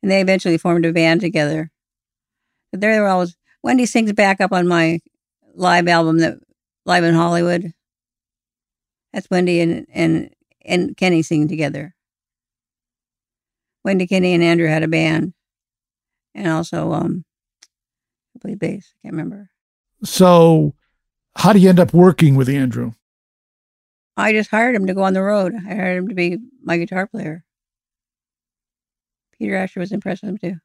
[0.02, 1.72] And they eventually formed a band together.
[2.72, 5.00] But there they were always, Wendy sings back up on my
[5.54, 6.40] live album that
[6.88, 7.74] Live in Hollywood.
[9.12, 10.30] That's Wendy and, and,
[10.64, 11.94] and Kenny singing together.
[13.84, 15.34] Wendy, Kenny, and Andrew had a band.
[16.34, 17.26] And also, um,
[18.34, 18.94] I played bass.
[18.94, 19.50] I can't remember.
[20.06, 20.76] So
[21.38, 22.94] how do you end up working with Andrew?
[24.18, 25.54] I just hired him to go on the road.
[25.56, 27.44] I hired him to be my guitar player.
[29.38, 30.60] Peter Asher was impressed with him too.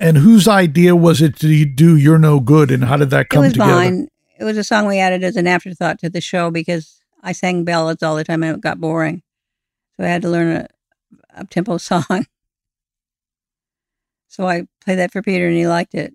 [0.00, 3.44] And whose idea was it to do You're No Good and how did that come
[3.44, 3.74] it was together?
[3.74, 4.08] Mine.
[4.38, 7.64] It was a song we added as an afterthought to the show because I sang
[7.64, 9.22] ballads all the time and it got boring.
[9.96, 10.68] So I had to learn a
[11.38, 12.26] up tempo song.
[14.28, 16.14] So I played that for Peter and he liked it.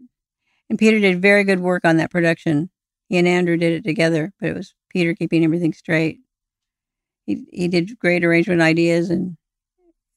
[0.69, 2.69] And Peter did very good work on that production.
[3.07, 6.19] He and Andrew did it together, but it was Peter keeping everything straight.
[7.25, 9.37] He he did great arrangement ideas, and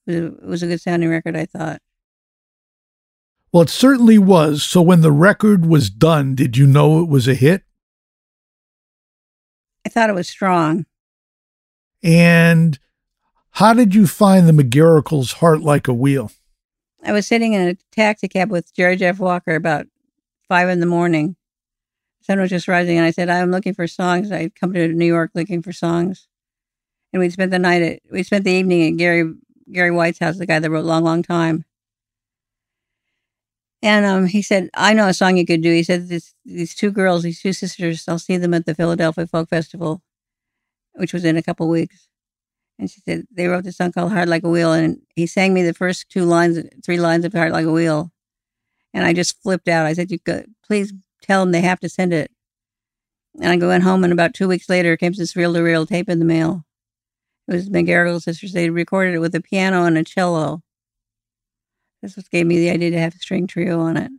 [0.06, 1.36] it was, a, it was a good sounding record.
[1.36, 1.80] I thought.
[3.50, 4.62] Well, it certainly was.
[4.62, 7.62] So when the record was done, did you know it was a hit?
[9.86, 10.86] I thought it was strong.
[12.02, 12.78] And
[13.50, 16.32] how did you find the McGarrigles' Heart Like a Wheel?
[17.04, 19.86] I was sitting in a taxi cab with Jerry Jeff Walker about
[20.52, 21.34] five in the morning.
[22.20, 24.30] sun was just rising, and I said, I'm looking for songs.
[24.30, 26.28] I'd come to New York looking for songs.
[27.10, 29.32] And we spent the night at, we spent the evening at Gary,
[29.72, 31.64] Gary White's house, the guy that wrote Long, Long Time.
[33.80, 35.72] And um, he said, I know a song you could do.
[35.72, 39.26] He said, this, these two girls, these two sisters, I'll see them at the Philadelphia
[39.26, 40.02] Folk Festival,
[40.96, 42.08] which was in a couple weeks.
[42.78, 44.74] And she said, they wrote this song called "Heart Like a Wheel.
[44.74, 48.11] And he sang me the first two lines, three lines of "Heart Like a Wheel.
[48.94, 49.86] And I just flipped out.
[49.86, 52.30] I said, you go, please tell them they have to send it.
[53.40, 56.10] And I went home, and about two weeks later, came this reel to reel tape
[56.10, 56.64] in the mail.
[57.48, 58.52] It was McGarrigle sisters.
[58.52, 60.62] They recorded it with a piano and a cello.
[62.02, 64.10] This what gave me the idea to have a string trio on it.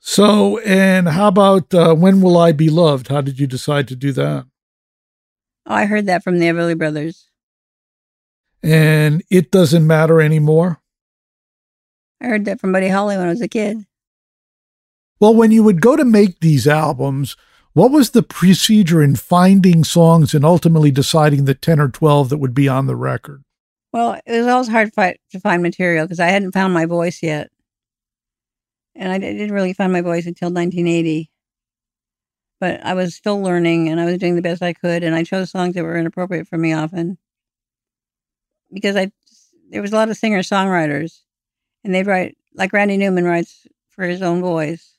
[0.00, 3.08] So, and how about uh, When Will I Be Loved?
[3.08, 4.46] How did you decide to do that?
[5.66, 7.30] Oh, I heard that from the Everly Brothers.
[8.62, 10.80] And It Doesn't Matter Anymore?
[12.24, 13.84] I heard that from Buddy Holly when I was a kid.
[15.20, 17.36] Well, when you would go to make these albums,
[17.74, 22.38] what was the procedure in finding songs and ultimately deciding the 10 or 12 that
[22.38, 23.44] would be on the record?
[23.92, 27.50] Well, it was always hard to find material because I hadn't found my voice yet.
[28.94, 31.30] And I didn't really find my voice until 1980.
[32.58, 35.04] But I was still learning and I was doing the best I could.
[35.04, 37.18] And I chose songs that were inappropriate for me often
[38.72, 39.12] because I
[39.70, 41.23] there was a lot of singer songwriters
[41.84, 44.94] and they'd write like Randy Newman writes for his own voice.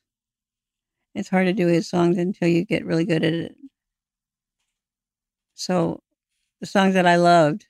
[1.14, 3.56] It's hard to do his songs until you get really good at it.
[5.54, 6.02] So
[6.60, 7.66] the songs that I loved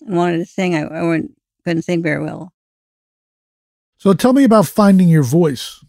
[0.00, 2.52] and wanted to sing, I, I wouldn't, couldn't sing very well.
[3.96, 5.84] So tell me about finding your voice.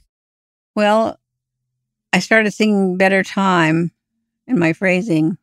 [0.74, 1.20] Well,
[2.12, 3.92] I started singing better time
[4.48, 5.38] in my phrasing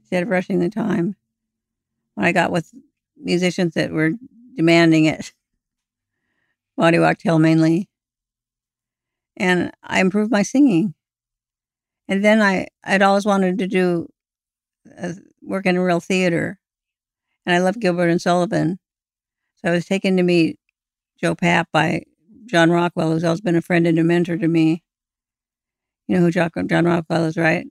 [0.00, 1.16] instead of rushing the time
[2.14, 2.72] when I got with
[3.16, 4.12] musicians that were
[4.56, 5.32] demanding it.
[6.76, 7.88] Body Walk Tail mainly
[9.36, 10.94] and I improved my singing.
[12.08, 14.08] And then I, I'd always wanted to do
[15.00, 15.12] uh,
[15.42, 16.58] work in a real theater,
[17.44, 18.78] and I loved Gilbert and Sullivan.
[19.56, 20.58] So I was taken to meet
[21.20, 22.04] Joe Papp by
[22.46, 24.82] John Rockwell, who's always been a friend and a mentor to me.
[26.06, 27.66] You know who John Rockwell is, right?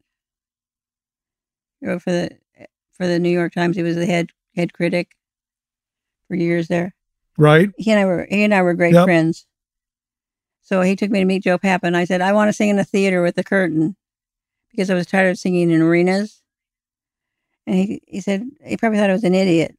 [1.79, 2.31] He wrote for the
[2.91, 3.77] for the New York Times.
[3.77, 5.11] He was the head head critic
[6.27, 6.94] for years there.
[7.37, 7.69] Right.
[7.77, 9.05] He and I were he and I were great yep.
[9.05, 9.45] friends.
[10.61, 12.69] So he took me to meet Joe Papp, and I said, I want to sing
[12.69, 13.95] in a theater with a curtain
[14.71, 16.41] because I was tired of singing in arenas.
[17.67, 19.75] And he, he said, he probably thought I was an idiot.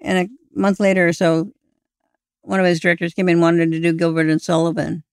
[0.00, 1.52] And a month later or so,
[2.42, 5.04] one of his directors came in and wanted to do Gilbert and Sullivan.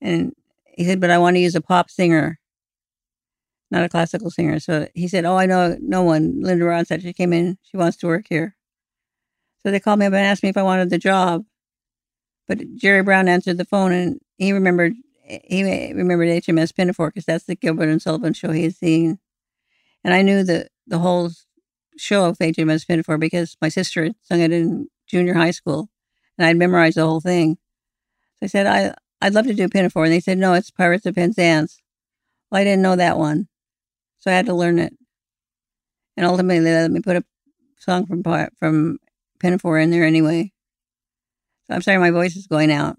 [0.00, 0.34] And
[0.66, 2.38] he said, but I want to use a pop singer,
[3.70, 4.58] not a classical singer.
[4.58, 6.40] So he said, oh, I know no one.
[6.40, 7.58] Linda Ronstadt, she came in.
[7.62, 8.55] She wants to work here.
[9.66, 11.44] So they called me up and asked me if I wanted the job.
[12.46, 14.92] But Jerry Brown answered the phone and he remembered
[15.24, 19.18] he remembered HMS Pinafore because that's the Gilbert and Sullivan show he had seen.
[20.04, 21.30] And I knew the, the whole
[21.96, 25.88] show of HMS Pinafore because my sister had sung it in junior high school
[26.38, 27.58] and I'd memorized the whole thing.
[28.38, 30.04] So I said, I, I'd love to do Pinafore.
[30.04, 31.82] And they said, no, it's Pirates of Penzance.
[32.52, 33.48] Well, I didn't know that one.
[34.20, 34.92] So I had to learn it.
[36.16, 37.24] And ultimately, they let me put a
[37.80, 38.22] song from,
[38.60, 39.00] from
[39.38, 40.52] Pinafore in there anyway.
[41.68, 42.96] I'm sorry, my voice is going out.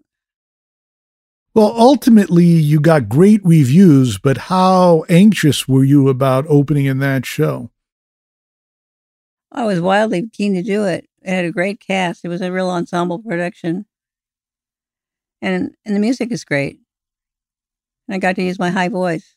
[1.54, 7.26] Well, ultimately, you got great reviews, but how anxious were you about opening in that
[7.26, 7.72] show?
[9.52, 11.08] I was wildly keen to do it.
[11.24, 12.24] It had a great cast.
[12.24, 13.86] It was a real ensemble production.
[15.42, 16.80] And and the music is great.
[18.08, 19.36] And I got to use my high voice.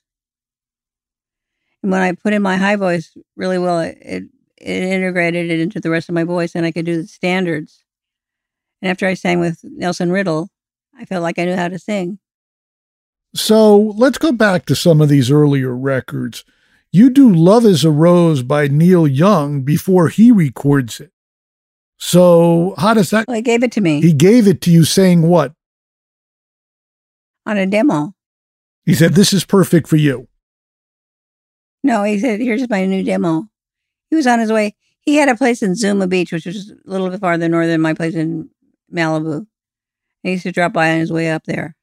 [1.83, 4.23] And when I put in my high voice really well, it, it,
[4.61, 7.83] it integrated it into the rest of my voice and I could do the standards.
[8.83, 10.49] And after I sang with Nelson Riddle,
[10.97, 12.19] I felt like I knew how to sing.
[13.35, 16.45] So let's go back to some of these earlier records.
[16.93, 21.13] You do Love is a Rose by Neil Young before he records it.
[21.99, 23.29] So how does that?
[23.29, 24.01] Well, he gave it to me.
[24.01, 25.53] He gave it to you saying what?
[27.47, 28.15] On a demo.
[28.85, 30.27] He said, This is perfect for you.
[31.85, 33.50] No, he said, Here's my new demo.
[34.11, 34.75] He was on his way.
[35.01, 37.81] He had a place in Zuma Beach, which was a little bit farther north than
[37.81, 38.51] my place in
[38.93, 39.47] Malibu.
[40.23, 41.77] He used to drop by on his way up there.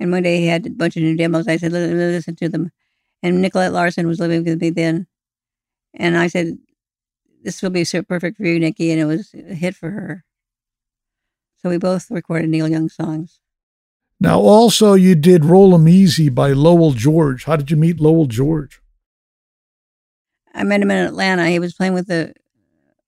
[0.00, 1.46] And one day he had a bunch of new demos.
[1.46, 2.72] I said, listen to them.
[3.22, 5.06] And Nicolette Larson was living with me then.
[5.94, 6.56] And I said,
[7.42, 8.90] this will be so perfect for you, Nikki.
[8.90, 10.24] And it was a hit for her.
[11.58, 13.40] So we both recorded Neil Young songs.
[14.18, 17.44] Now, also, you did Roll 'em Easy by Lowell George.
[17.44, 18.79] How did you meet Lowell George?
[20.54, 21.48] I met him in Atlanta.
[21.48, 22.34] He was playing with the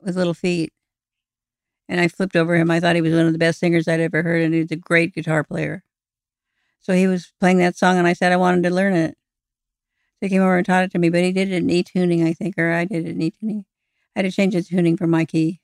[0.00, 0.72] with Little Feat,
[1.88, 2.70] and I flipped over him.
[2.70, 4.76] I thought he was one of the best singers I'd ever heard, and he's a
[4.76, 5.82] great guitar player.
[6.80, 9.16] So he was playing that song, and I said I wanted to learn it.
[10.14, 11.82] So he came over and taught it to me, but he did it in E
[11.82, 13.64] tuning, I think, or I did it in E tuning.
[14.14, 15.60] I had to change the tuning for my key.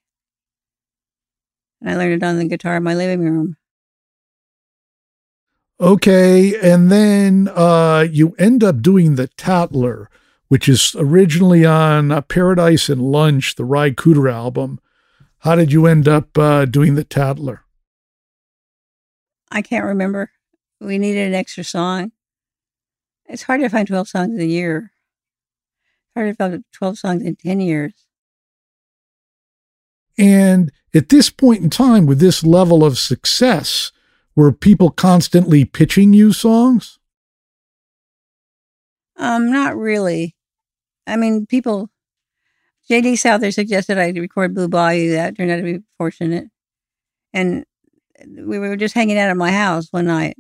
[1.80, 3.56] And I learned it on the guitar in my living room.
[5.80, 10.10] Okay, and then uh, you end up doing the Tattler,
[10.48, 14.80] which is originally on uh, Paradise and Lunch, the Ry Cooder album.
[15.38, 17.64] How did you end up uh, doing the Tattler?
[19.50, 20.30] I can't remember.
[20.80, 22.12] We needed an extra song.
[23.26, 24.92] It's hard to find 12 songs a year.
[25.86, 27.92] It's hard to find 12 songs in 10 years.
[30.16, 33.92] And at this point in time, with this level of success,
[34.34, 36.98] were people constantly pitching you songs?
[39.16, 40.36] Um, not really.
[41.08, 41.90] I mean, people.
[42.88, 43.16] J.D.
[43.16, 45.12] Souther suggested I record Blue Bayou.
[45.12, 46.46] That turned out to be fortunate.
[47.34, 47.66] And
[48.26, 50.36] we were just hanging out at my house one night,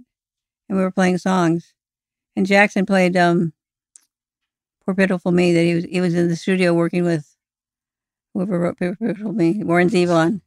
[0.68, 1.74] and we were playing songs.
[2.36, 3.52] And Jackson played um,
[4.84, 7.36] "Poor Pitiful Me." That he was he was in the studio working with
[8.32, 10.40] whoever wrote "Poor Pitiful Me," Warren Zevon.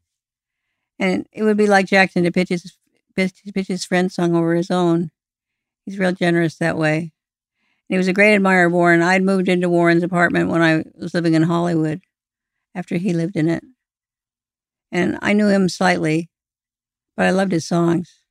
[0.99, 2.78] And it would be like Jackson to pitch his
[3.15, 5.11] pitch, pitch his friend's song over his own.
[5.86, 7.11] He's real generous that way.
[7.91, 9.01] He was a great admirer of Warren.
[9.01, 11.99] I'd moved into Warren's apartment when I was living in Hollywood
[12.73, 13.65] after he lived in it.
[14.93, 16.29] And I knew him slightly,
[17.17, 18.21] but I loved his songs.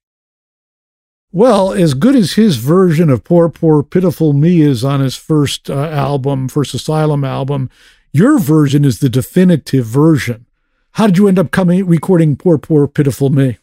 [1.31, 5.69] Well, as good as his version of Poor, Poor, Pitiful Me is on his first
[5.69, 7.69] uh, album, First Asylum album,
[8.13, 10.47] your version is the definitive version.
[10.93, 13.59] How did you end up coming recording Poor, Poor, Pitiful Me?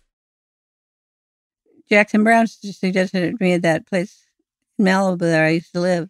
[1.89, 4.26] Jackson Browne suggested it to me at that place
[4.79, 6.09] Malibu where I used to live.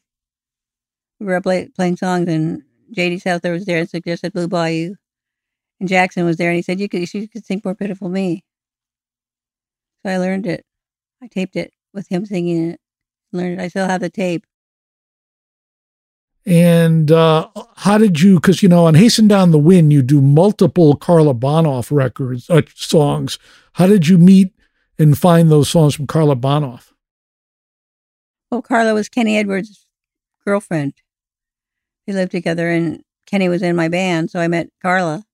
[1.19, 3.19] We were up late playing songs, and J.D.
[3.19, 4.95] Souther was there and suggested Blue Bayou.
[5.79, 8.43] And Jackson was there, and he said, "You could, you could sing "More Pitiful Me."
[10.03, 10.65] So I learned it.
[11.21, 12.79] I taped it with him singing it.
[13.31, 13.63] Learned it.
[13.63, 14.45] I still have the tape.
[16.45, 18.35] And uh, how did you?
[18.35, 22.61] Because you know, on "Hasten Down the Wind," you do multiple Carla Bonoff records, uh,
[22.73, 23.37] songs.
[23.73, 24.53] How did you meet
[24.97, 26.93] and find those songs from Carla Bonoff?
[28.49, 29.85] Well, Carla was Kenny Edwards'
[30.45, 30.93] girlfriend.
[32.07, 35.25] We lived together, and Kenny was in my band, so I met Carla.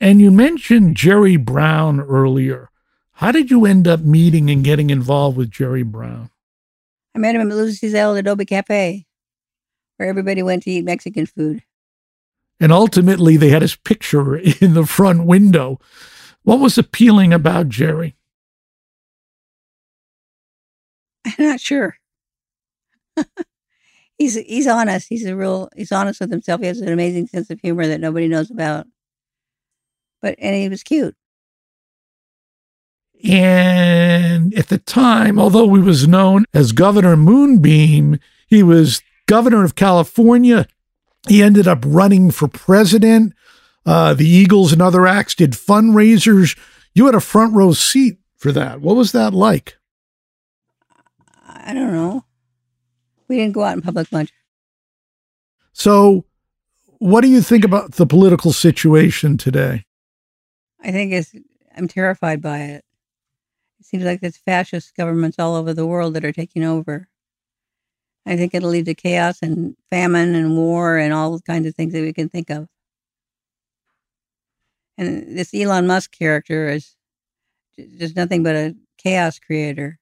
[0.00, 2.70] And you mentioned Jerry Brown earlier.
[3.18, 6.30] How did you end up meeting and getting involved with Jerry Brown?
[7.14, 9.06] I met him at Lucy's El Adobe Cafe,
[9.96, 11.62] where everybody went to eat Mexican food.
[12.60, 15.80] And ultimately, they had his picture in the front window.
[16.42, 18.16] What was appealing about Jerry?
[21.24, 21.98] I'm not sure.
[24.18, 25.08] he's he's honest.
[25.08, 25.68] He's a real.
[25.76, 26.60] He's honest with himself.
[26.60, 28.86] He has an amazing sense of humor that nobody knows about.
[30.22, 31.16] But and he was cute.
[33.22, 39.74] And at the time, although he was known as Governor Moonbeam, he was governor of
[39.74, 40.66] California.
[41.26, 43.32] He ended up running for president.
[43.86, 46.58] Uh, the Eagles and other acts did fundraisers.
[46.94, 48.80] You had a front row seat for that.
[48.80, 49.78] What was that like?
[51.46, 52.24] I don't know.
[53.28, 54.32] We didn't go out in public much.
[55.72, 56.24] So,
[56.98, 59.84] what do you think about the political situation today?
[60.82, 61.34] I think it's,
[61.76, 62.84] I'm terrified by it.
[63.80, 67.08] It seems like there's fascist governments all over the world that are taking over.
[68.26, 71.92] I think it'll lead to chaos and famine and war and all kinds of things
[71.92, 72.68] that we can think of.
[74.96, 76.94] And this Elon Musk character is
[77.98, 79.98] just nothing but a chaos creator.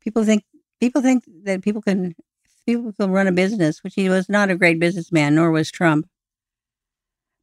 [0.00, 0.44] People think
[0.84, 2.14] people think that people can
[2.66, 6.06] people can run a business, which he was not a great businessman, nor was Trump.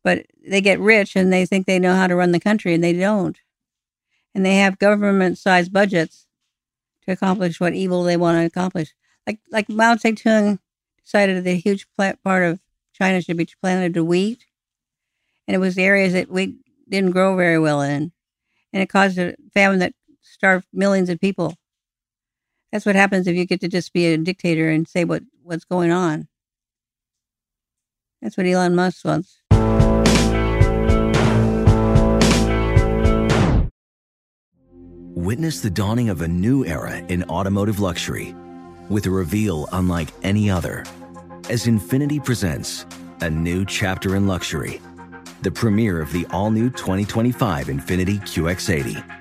[0.03, 2.83] But they get rich and they think they know how to run the country, and
[2.83, 3.39] they don't.
[4.35, 6.27] And they have government-sized budgets
[7.03, 8.93] to accomplish what evil they want to accomplish.
[9.25, 10.59] Like like Mao Zedong
[11.03, 12.59] decided that a huge part of
[12.93, 14.45] China should be planted to wheat,
[15.47, 18.11] and it was areas that wheat didn't grow very well in,
[18.71, 21.55] and it caused a famine that starved millions of people.
[22.71, 25.65] That's what happens if you get to just be a dictator and say what, what's
[25.65, 26.27] going on.
[28.21, 29.41] That's what Elon Musk wants.
[35.13, 38.33] Witness the dawning of a new era in automotive luxury
[38.89, 40.83] with a reveal unlike any other
[41.49, 42.85] as Infiniti presents
[43.21, 44.81] a new chapter in luxury,
[45.41, 49.20] the premiere of the all new 2025 Infiniti QX80.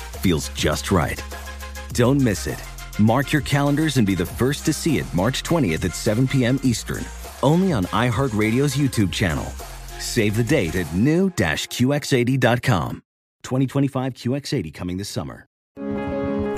[0.21, 1.23] feels just right.
[1.93, 2.61] Don't miss it.
[2.99, 6.59] Mark your calendars and be the first to see it March 20th at 7 p.m.
[6.63, 7.05] Eastern,
[7.41, 9.45] only on iHeartRadio's YouTube channel.
[9.99, 13.01] Save the date at new-QX80.com.
[13.43, 15.47] 2025 QX80 coming this summer.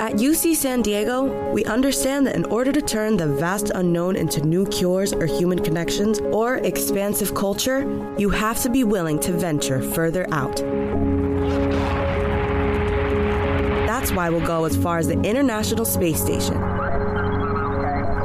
[0.00, 4.44] At UC San Diego, we understand that in order to turn the vast unknown into
[4.44, 7.80] new cures or human connections or expansive culture,
[8.18, 10.60] you have to be willing to venture further out.
[14.04, 16.60] That's why we'll go as far as the International Space Station.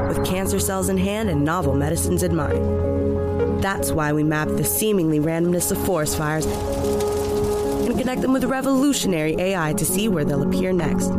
[0.09, 3.63] With cancer cells in hand and novel medicines in mind.
[3.63, 9.37] That's why we map the seemingly randomness of forest fires and connect them with revolutionary
[9.39, 11.11] AI to see where they'll appear next.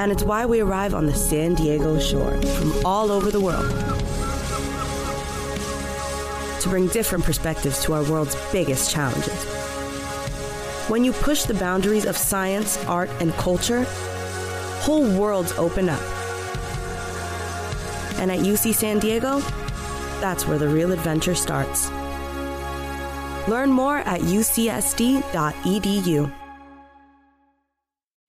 [0.00, 3.70] And it's why we arrive on the San Diego shore from all over the world
[6.60, 9.59] to bring different perspectives to our world's biggest challenges.
[10.90, 13.84] When you push the boundaries of science, art, and culture,
[14.80, 16.02] whole worlds open up.
[18.18, 19.38] And at UC San Diego,
[20.20, 21.88] that's where the real adventure starts.
[23.46, 24.72] Learn more at ucsd.edu.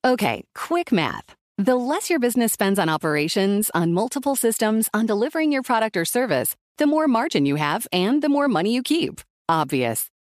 [0.05, 1.33] Okay, quick math.
[1.57, 6.05] The less your business spends on operations, on multiple systems, on delivering your product or
[6.05, 9.21] service, the more margin you have and the more money you keep.
[9.49, 10.11] Obvious.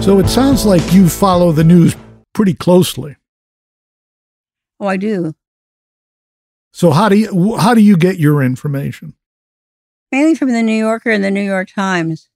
[0.00, 1.94] So it sounds like you follow the news
[2.32, 3.16] pretty closely.
[4.80, 5.34] Oh, I do.
[6.72, 9.14] So how do you how do you get your information?
[10.12, 12.28] Mainly from the New Yorker and the New York Times.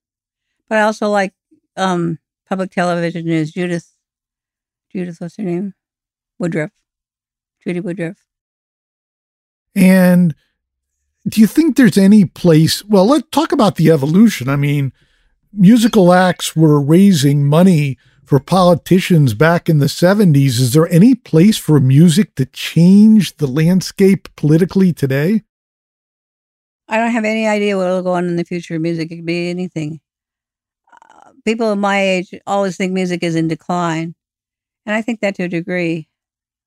[0.68, 1.32] But I also like
[1.76, 3.52] um, public television news.
[3.52, 3.90] Judith,
[4.90, 5.74] Judith, what's her name?
[6.38, 6.72] Woodruff.
[7.64, 8.26] Judy Woodruff.
[9.74, 10.34] And
[11.26, 12.84] do you think there's any place?
[12.84, 14.48] Well, let's talk about the evolution.
[14.48, 14.92] I mean,
[15.53, 20.61] musical acts were raising money for politicians back in the 70s.
[20.61, 25.42] Is there any place for music to change the landscape politically today?
[26.88, 29.11] I don't have any idea what will go on in the future of music.
[29.11, 30.00] It could be anything.
[30.92, 34.14] Uh, people of my age always think music is in decline.
[34.86, 36.09] And I think that to a degree.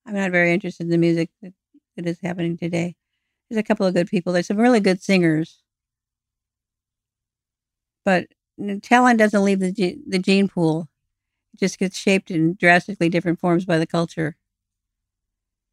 [0.06, 1.54] I'm not very interested in the music that,
[1.96, 2.96] that is happening today.
[3.50, 4.34] There's a couple of good people.
[4.34, 5.62] There's some really good singers.
[8.04, 8.28] But
[8.82, 10.90] talent doesn't leave the, the gene pool.
[11.54, 14.36] It just gets shaped in drastically different forms by the culture.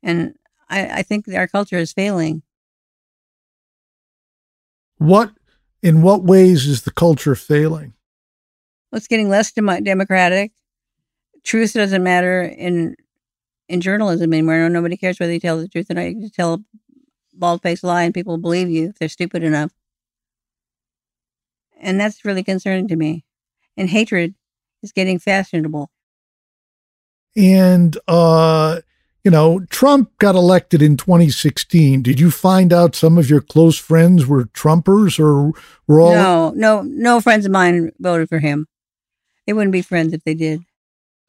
[0.03, 0.35] And
[0.69, 2.43] I, I think our culture is failing.
[4.99, 5.33] What,
[5.83, 7.95] in what ways is the culture failing?
[8.91, 10.53] Well, it's getting less dem- democratic.
[11.45, 12.95] Truth doesn't matter in
[13.69, 14.69] in journalism anymore.
[14.69, 16.03] Nobody cares whether you tell the truth or not.
[16.03, 16.59] You can tell a
[17.33, 19.73] bald faced lie and people believe you if they're stupid enough.
[21.83, 23.25] And that's really concerning to me.
[23.77, 24.35] And hatred
[24.83, 25.91] is getting fashionable.
[27.37, 28.81] And, uh,
[29.25, 32.03] you know, Trump got elected in 2016.
[32.03, 35.53] Did you find out some of your close friends were Trumpers or
[35.87, 36.13] were all?
[36.13, 38.67] No, no, no friends of mine voted for him.
[39.47, 40.63] They wouldn't be friends if they did.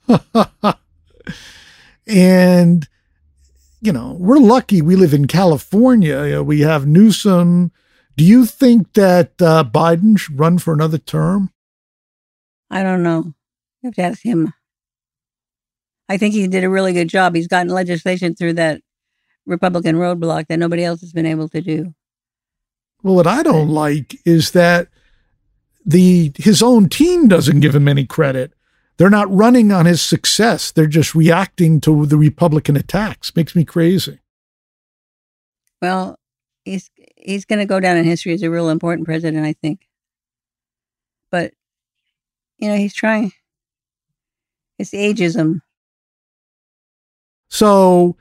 [2.08, 2.88] and,
[3.82, 6.42] you know, we're lucky we live in California.
[6.44, 7.72] We have Newsom.
[8.16, 11.52] Do you think that uh, Biden should run for another term?
[12.70, 13.34] I don't know.
[13.82, 14.54] You have to ask him.
[16.10, 17.36] I think he did a really good job.
[17.36, 18.82] He's gotten legislation through that
[19.46, 21.94] Republican roadblock that nobody else has been able to do.
[23.02, 24.88] Well, what I don't like is that
[25.86, 28.54] the his own team doesn't give him any credit.
[28.98, 30.72] They're not running on his success.
[30.72, 33.36] They're just reacting to the Republican attacks.
[33.36, 34.20] Makes me crazy.
[35.82, 36.18] Well,
[36.64, 36.90] he's
[37.26, 39.88] he's going to go down in history as a real important president, I think.
[41.32, 41.54] But
[42.58, 43.32] you know, he's trying.
[44.80, 45.60] It's ageism.
[47.50, 48.16] So,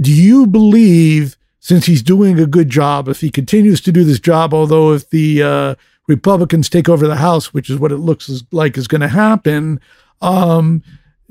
[0.00, 4.20] do you believe, since he's doing a good job, if he continues to do this
[4.20, 5.74] job, although if the uh,
[6.08, 9.80] Republicans take over the House, which is what it looks like is going to happen,
[10.22, 10.82] um,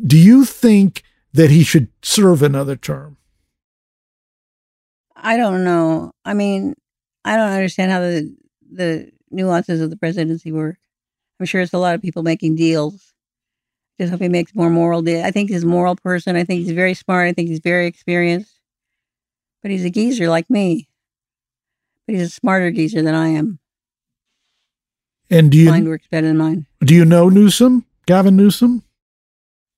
[0.05, 1.03] do you think
[1.33, 3.17] that he should serve another term?
[5.23, 6.11] I don't know.
[6.25, 6.75] I mean,
[7.23, 8.35] I don't understand how the
[8.71, 10.77] the nuances of the presidency work.
[11.39, 13.13] I'm sure it's a lot of people making deals.
[13.99, 15.23] Just hope he makes more moral deals.
[15.23, 16.35] I think he's a moral person.
[16.35, 17.27] I think he's very smart.
[17.27, 18.59] I think he's very experienced.
[19.61, 20.87] But he's a geezer like me.
[22.05, 23.59] But he's a smarter geezer than I am.
[25.29, 26.65] And do you mind works better than mine?
[26.81, 28.83] Do you know Newsom, Gavin Newsom?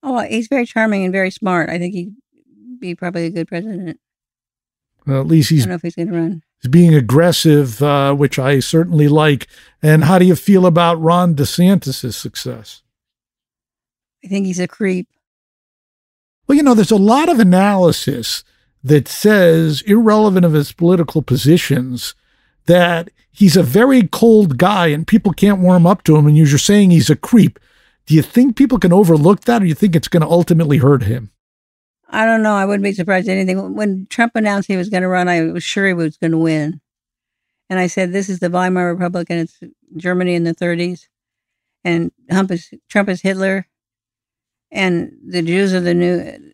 [0.01, 1.69] Oh, he's very charming and very smart.
[1.69, 2.15] I think he'd
[2.79, 3.99] be probably a good president.
[5.05, 5.63] Well, at least he's.
[5.63, 6.43] I don't know if he's going to run.
[6.61, 9.47] He's being aggressive, uh, which I certainly like.
[9.81, 12.81] And how do you feel about Ron DeSantis' success?
[14.23, 15.07] I think he's a creep.
[16.47, 18.43] Well, you know, there's a lot of analysis
[18.83, 22.15] that says, irrelevant of his political positions,
[22.65, 26.27] that he's a very cold guy and people can't warm up to him.
[26.27, 27.59] And you're saying he's a creep.
[28.05, 30.77] Do you think people can overlook that, or do you think it's going to ultimately
[30.77, 31.31] hurt him?
[32.09, 32.55] I don't know.
[32.55, 33.75] I wouldn't be surprised at anything.
[33.75, 36.37] When Trump announced he was going to run, I was sure he was going to
[36.37, 36.81] win.
[37.69, 39.59] And I said, "This is the Weimar Republic, and it's
[39.97, 41.07] Germany in the 30s,
[41.83, 43.67] and Trump is, Trump is Hitler,
[44.71, 46.51] and the Jews are the new,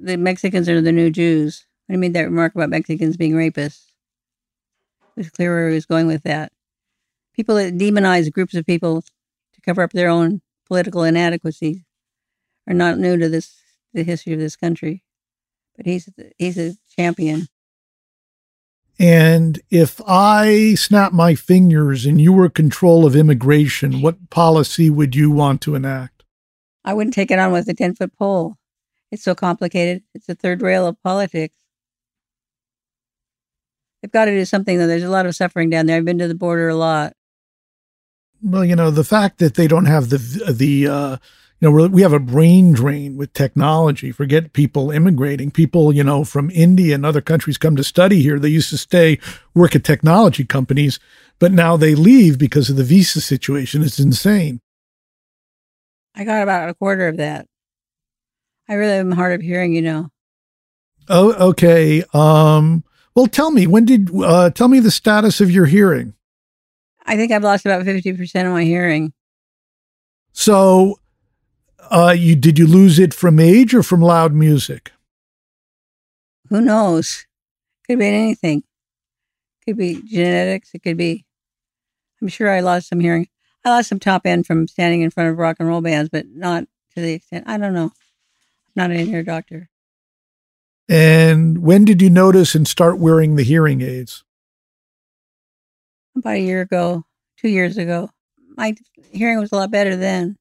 [0.00, 3.90] the Mexicans are the new Jews." When he made that remark about Mexicans being rapists,
[5.16, 6.52] it was clear where he was going with that.
[7.34, 11.82] People that demonize groups of people to cover up their own political inadequacies
[12.66, 13.60] are not new to this
[13.94, 15.02] the history of this country.
[15.76, 17.48] But he's he's a champion.
[18.98, 25.16] And if I snap my fingers and you were control of immigration, what policy would
[25.16, 26.24] you want to enact?
[26.84, 28.56] I wouldn't take it on with a 10 foot pole.
[29.10, 30.02] It's so complicated.
[30.14, 31.56] It's the third rail of politics.
[34.00, 34.86] They've got to do something, though.
[34.86, 35.96] There's a lot of suffering down there.
[35.96, 37.14] I've been to the border a lot.
[38.42, 40.18] Well, you know, the fact that they don't have the,
[40.52, 41.16] the, uh,
[41.64, 44.12] know, we have a brain drain with technology.
[44.12, 45.50] Forget people immigrating.
[45.50, 48.38] People, you know, from India and other countries come to study here.
[48.38, 49.18] They used to stay,
[49.54, 50.98] work at technology companies,
[51.38, 53.82] but now they leave because of the visa situation.
[53.82, 54.60] It's insane.
[56.14, 57.46] I got about a quarter of that.
[58.68, 60.08] I really am hard of hearing, you know.
[61.08, 62.02] Oh, okay.
[62.14, 62.84] Um,
[63.14, 66.14] well, tell me, when did, uh, tell me the status of your hearing.
[67.04, 69.12] I think I've lost about 50% of my hearing.
[70.32, 70.98] So
[71.90, 74.92] uh, you did you lose it from age or from loud music?
[76.50, 77.26] Who knows?
[77.86, 78.64] Could be anything.
[79.64, 80.70] Could be genetics.
[80.74, 81.24] It could be.
[82.20, 83.28] I'm sure I lost some hearing.
[83.64, 86.26] I lost some top end from standing in front of rock and roll bands, but
[86.28, 86.64] not
[86.94, 87.44] to the extent.
[87.46, 87.84] I don't know.
[87.84, 87.90] I'm
[88.76, 89.68] not an ear doctor.
[90.88, 94.22] And when did you notice and start wearing the hearing aids?
[96.16, 97.04] About a year ago,
[97.38, 98.10] two years ago.
[98.56, 98.74] My
[99.10, 100.36] hearing was a lot better then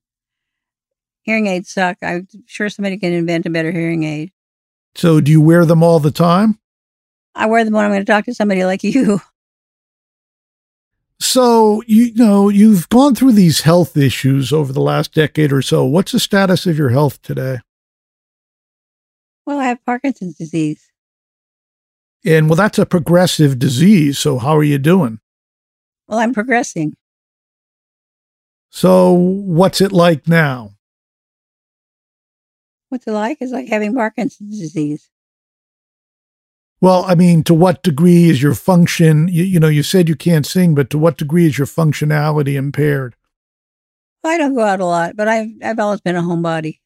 [1.23, 1.97] hearing aids suck.
[2.01, 4.31] I'm sure somebody can invent a better hearing aid.
[4.95, 6.59] So, do you wear them all the time?
[7.35, 9.19] I wear them when I'm going to talk to somebody like you.
[11.19, 15.85] So, you know, you've gone through these health issues over the last decade or so.
[15.85, 17.59] What's the status of your health today?
[19.45, 20.91] Well, I have Parkinson's disease.
[22.25, 24.19] And well, that's a progressive disease.
[24.19, 25.21] So, how are you doing?
[26.09, 26.93] Well, I'm progressing.
[28.69, 30.71] So, what's it like now?
[32.93, 33.39] What's it like?
[33.41, 35.09] It's like having Parkinson's disease.
[36.79, 39.27] Well, I mean, to what degree is your function?
[39.29, 42.53] You, you know, you said you can't sing, but to what degree is your functionality
[42.53, 43.15] impaired?
[44.23, 46.81] I don't go out a lot, but I've I've always been a homebody.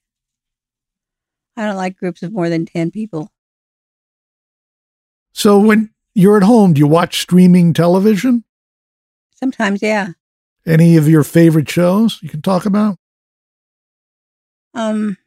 [1.57, 3.29] I don't like groups of more than ten people.
[5.33, 8.45] So when you're at home, do you watch streaming television?
[9.35, 10.11] Sometimes, yeah.
[10.65, 12.97] Any of your favorite shows you can talk about?
[14.73, 15.17] Um,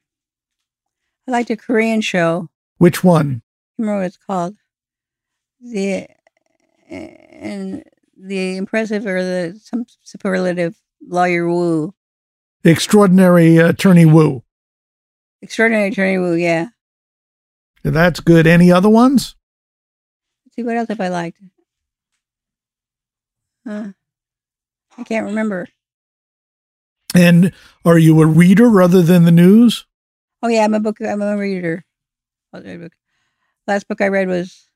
[1.30, 2.50] I liked a Korean show.
[2.78, 3.42] Which one?
[3.78, 4.56] I remember what it's called.
[5.60, 6.08] The
[6.90, 7.84] and
[8.16, 11.94] the impressive or the some superlative lawyer Woo.
[12.64, 14.42] Extraordinary Attorney Woo.
[15.40, 16.70] Extraordinary Attorney Woo, yeah.
[17.84, 18.48] That's good.
[18.48, 19.36] Any other ones?
[20.44, 21.38] Let's see what else have I liked.
[23.64, 23.90] Uh,
[24.98, 25.68] I can't remember.
[27.14, 27.52] And
[27.84, 29.86] are you a reader rather than the news?
[30.42, 30.98] Oh yeah, I'm a book.
[31.00, 31.84] I'm a reader.
[32.52, 32.60] Oh,
[33.66, 34.68] Last book I read was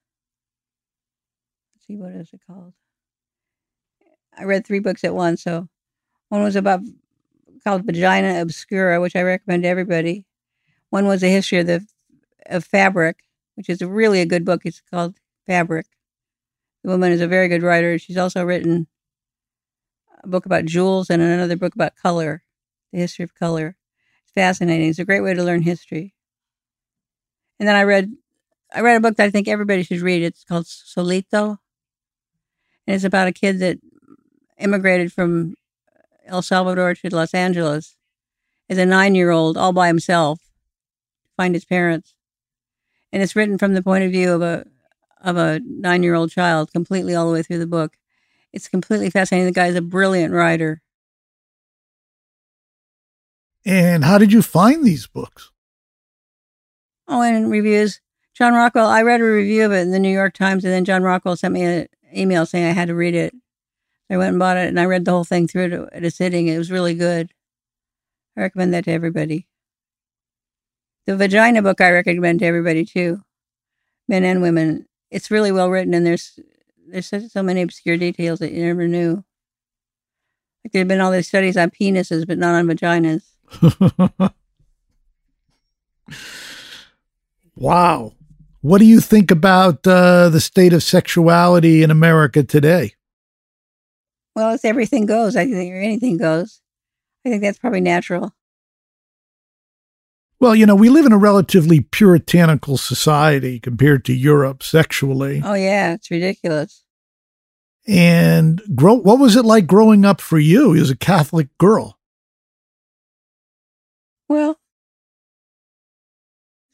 [1.74, 2.74] let's see, what is it called?
[4.36, 5.42] I read three books at once.
[5.42, 5.68] So
[6.30, 6.80] one was about
[7.64, 10.26] called Vagina Obscura, which I recommend to everybody.
[10.90, 11.86] One was a history of the
[12.46, 13.20] of fabric,
[13.56, 14.62] which is really a good book.
[14.64, 15.86] It's called Fabric.
[16.84, 17.98] The woman is a very good writer.
[17.98, 18.86] She's also written
[20.22, 22.42] a book about jewels and another book about color,
[22.92, 23.76] the history of color.
[24.35, 24.89] Fascinating.
[24.89, 26.14] It's a great way to learn history.
[27.59, 28.12] And then I read
[28.72, 30.22] I read a book that I think everybody should read.
[30.22, 31.59] It's called Solito.
[32.87, 33.78] And it's about a kid that
[34.59, 35.55] immigrated from
[36.26, 37.97] El Salvador to Los Angeles
[38.68, 42.14] as a nine year old all by himself to find his parents.
[43.12, 44.66] And it's written from the point of view of a
[45.22, 47.95] of a nine year old child, completely all the way through the book.
[48.53, 49.47] It's completely fascinating.
[49.47, 50.82] The guy's a brilliant writer.
[53.64, 55.50] And how did you find these books?
[57.08, 58.00] Oh, and reviews.
[58.34, 60.84] John Rockwell, I read a review of it in the New York Times, and then
[60.84, 63.34] John Rockwell sent me an email saying I had to read it.
[64.10, 66.48] I went and bought it, and I read the whole thing through at a sitting.
[66.48, 67.32] It was really good.
[68.36, 69.46] I recommend that to everybody.
[71.06, 73.22] The vagina book I recommend to everybody too,
[74.08, 74.86] men and women.
[75.10, 76.38] It's really well written, and there's
[76.88, 79.24] there's so, so many obscure details that you never knew.
[80.64, 83.34] Like there have been all these studies on penises, but not on vaginas.
[87.57, 88.12] wow.
[88.61, 92.95] What do you think about uh, the state of sexuality in America today?
[94.34, 95.36] Well, it's everything goes.
[95.36, 96.61] I think, anything goes.
[97.24, 98.32] I think that's probably natural.
[100.40, 105.40] Well, you know, we live in a relatively puritanical society compared to Europe sexually.
[105.45, 106.82] Oh yeah, it's ridiculous.
[107.86, 111.99] And grow what was it like growing up for you as a Catholic girl?
[114.28, 114.58] Well,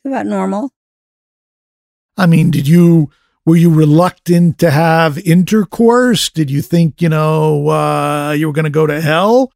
[0.05, 0.71] it's about normal.
[2.17, 3.11] I mean, did you
[3.47, 6.29] were you reluctant to have intercourse?
[6.29, 9.53] Did you think, you know, uh, you were going to go to hell?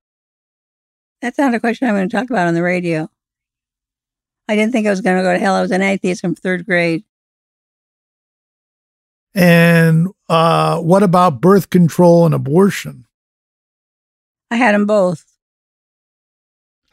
[1.21, 3.09] That's not a question I'm going to talk about on the radio.
[4.49, 5.55] I didn't think I was going to go to hell.
[5.55, 7.05] I was an atheist from third grade.
[9.35, 13.07] And uh, what about birth control and abortion?
[14.51, 15.25] I had them both.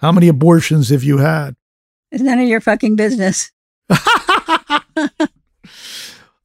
[0.01, 1.55] How many abortions have you had?
[2.11, 3.51] It's none of your fucking business.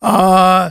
[0.03, 0.71] uh,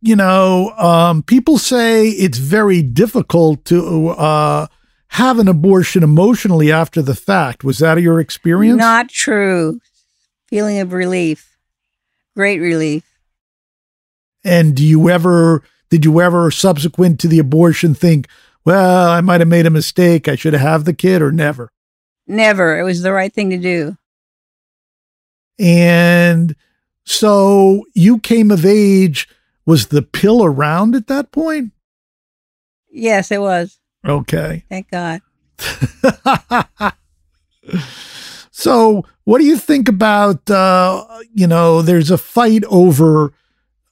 [0.00, 4.68] you know, um, people say it's very difficult to uh,
[5.08, 7.62] have an abortion emotionally after the fact.
[7.62, 8.78] Was that your experience?
[8.78, 9.78] Not true.
[10.48, 11.58] Feeling of relief,
[12.34, 13.04] great relief.
[14.42, 18.28] And do you ever, did you ever, subsequent to the abortion, think,
[18.64, 20.26] well, I might have made a mistake.
[20.26, 21.70] I should have the kid, or never?
[22.28, 22.78] Never.
[22.78, 23.96] It was the right thing to do.
[25.58, 26.54] And
[27.04, 29.28] so you came of age.
[29.64, 31.72] Was the pill around at that point?
[32.90, 33.78] Yes, it was.
[34.06, 34.64] Okay.
[34.68, 35.20] Thank God.
[38.50, 41.04] so, what do you think about, uh,
[41.34, 43.32] you know, there's a fight over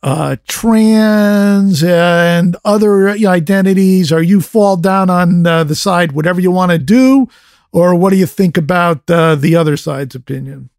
[0.02, 4.12] uh, trans and other identities?
[4.12, 7.28] Are you fall down on uh, the side, whatever you want to do?
[7.76, 10.70] Or what do you think about uh, the other side's opinion?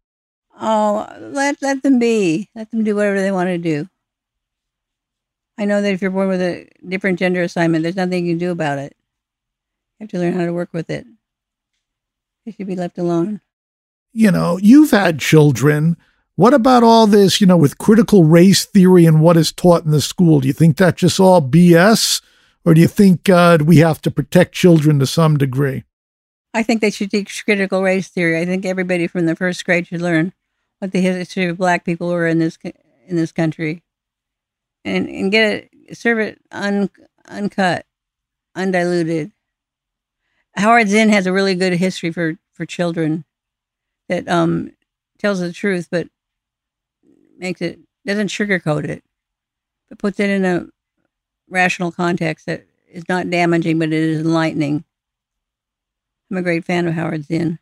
[0.60, 2.50] Oh, let let them be.
[2.56, 3.88] Let them do whatever they want to do.
[5.56, 8.38] I know that if you're born with a different gender assignment, there's nothing you can
[8.38, 8.96] do about it.
[10.00, 11.06] You have to learn how to work with it.
[12.44, 13.42] They should be left alone.
[14.12, 15.96] You know, you've had children.
[16.34, 19.92] What about all this, you know, with critical race theory and what is taught in
[19.92, 20.40] the school?
[20.40, 22.20] Do you think that's just all BS?
[22.64, 25.84] Or do you think uh, we have to protect children to some degree?
[26.54, 28.40] I think they should teach critical race theory.
[28.40, 30.32] I think everybody from the first grade should learn
[30.78, 32.58] what the history of black people were in this
[33.06, 33.82] in this country,
[34.84, 36.90] and and get it serve it un,
[37.26, 37.86] uncut,
[38.54, 39.32] undiluted.
[40.56, 43.24] Howard Zinn has a really good history for for children
[44.08, 44.72] that um
[45.18, 46.08] tells the truth, but
[47.38, 49.04] makes it doesn't sugarcoat it,
[49.88, 50.66] but puts it in a
[51.48, 54.84] rational context that is not damaging, but it is enlightening.
[56.30, 57.58] I'm a great fan of Howard Zinn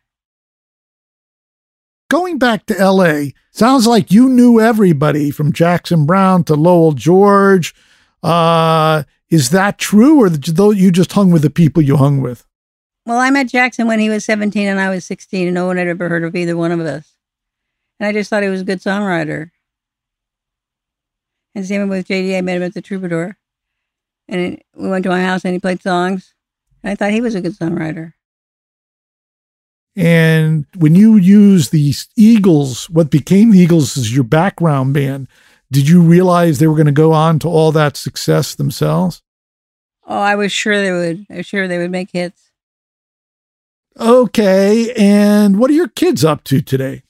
[2.09, 7.75] going back to LA, sounds like you knew everybody from Jackson Browne to Lowell George.
[8.23, 12.47] Uh, is that true, or though you just hung with the people you hung with?
[13.05, 15.77] Well, I met Jackson when he was 17 and I was 16, and no one
[15.77, 17.13] had ever heard of either one of us.
[17.99, 19.51] And I just thought he was a good songwriter.
[21.55, 22.37] And same with JD.
[22.37, 23.39] I met him at the Troubadour.
[24.29, 26.35] And we went to my house and he played songs.
[26.83, 28.13] And I thought he was a good songwriter.
[29.97, 35.27] And when you use the Eagles, what became the Eagles is your background band.
[35.73, 39.23] Did you realize they were going to go on to all that success themselves?
[40.07, 41.27] Oh, I was sure they would.
[41.31, 42.51] I was sure they would make hits.
[43.99, 44.93] Okay.
[44.95, 47.03] And what are your kids up to today?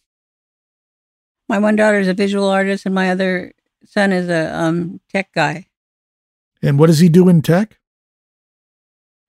[1.48, 3.52] My one daughter is a visual artist, and my other
[3.84, 5.66] son is a um, tech guy.
[6.62, 7.78] And what does he do in tech?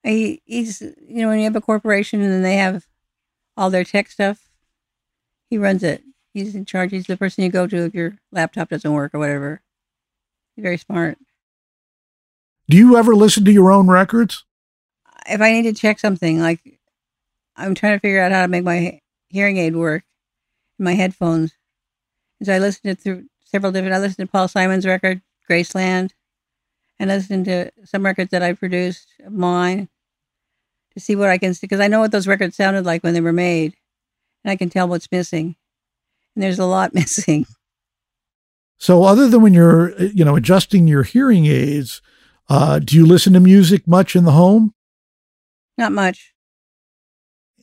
[0.03, 2.87] He, he's, you know, when you have a corporation and then they have
[3.57, 4.49] all their tech stuff,
[5.49, 6.03] he runs it.
[6.33, 6.91] He's in charge.
[6.91, 9.61] He's the person you go to if your laptop doesn't work or whatever.
[10.55, 11.17] He's very smart.
[12.69, 14.43] Do you ever listen to your own records?
[15.27, 16.79] If I need to check something, like
[17.55, 18.99] I'm trying to figure out how to make my
[19.29, 20.03] hearing aid work
[20.79, 21.53] my headphones.
[22.39, 26.11] And so I listened to through several different, I listened to Paul Simon's record, Graceland,
[26.99, 29.89] and listened to some records that I produced of mine
[30.97, 33.13] to see what I can see, because I know what those records sounded like when
[33.13, 33.75] they were made,
[34.43, 35.55] and I can tell what's missing.
[36.35, 37.45] And there's a lot missing.
[38.79, 42.01] So, other than when you're, you know, adjusting your hearing aids,
[42.49, 44.73] uh, do you listen to music much in the home?
[45.77, 46.33] Not much.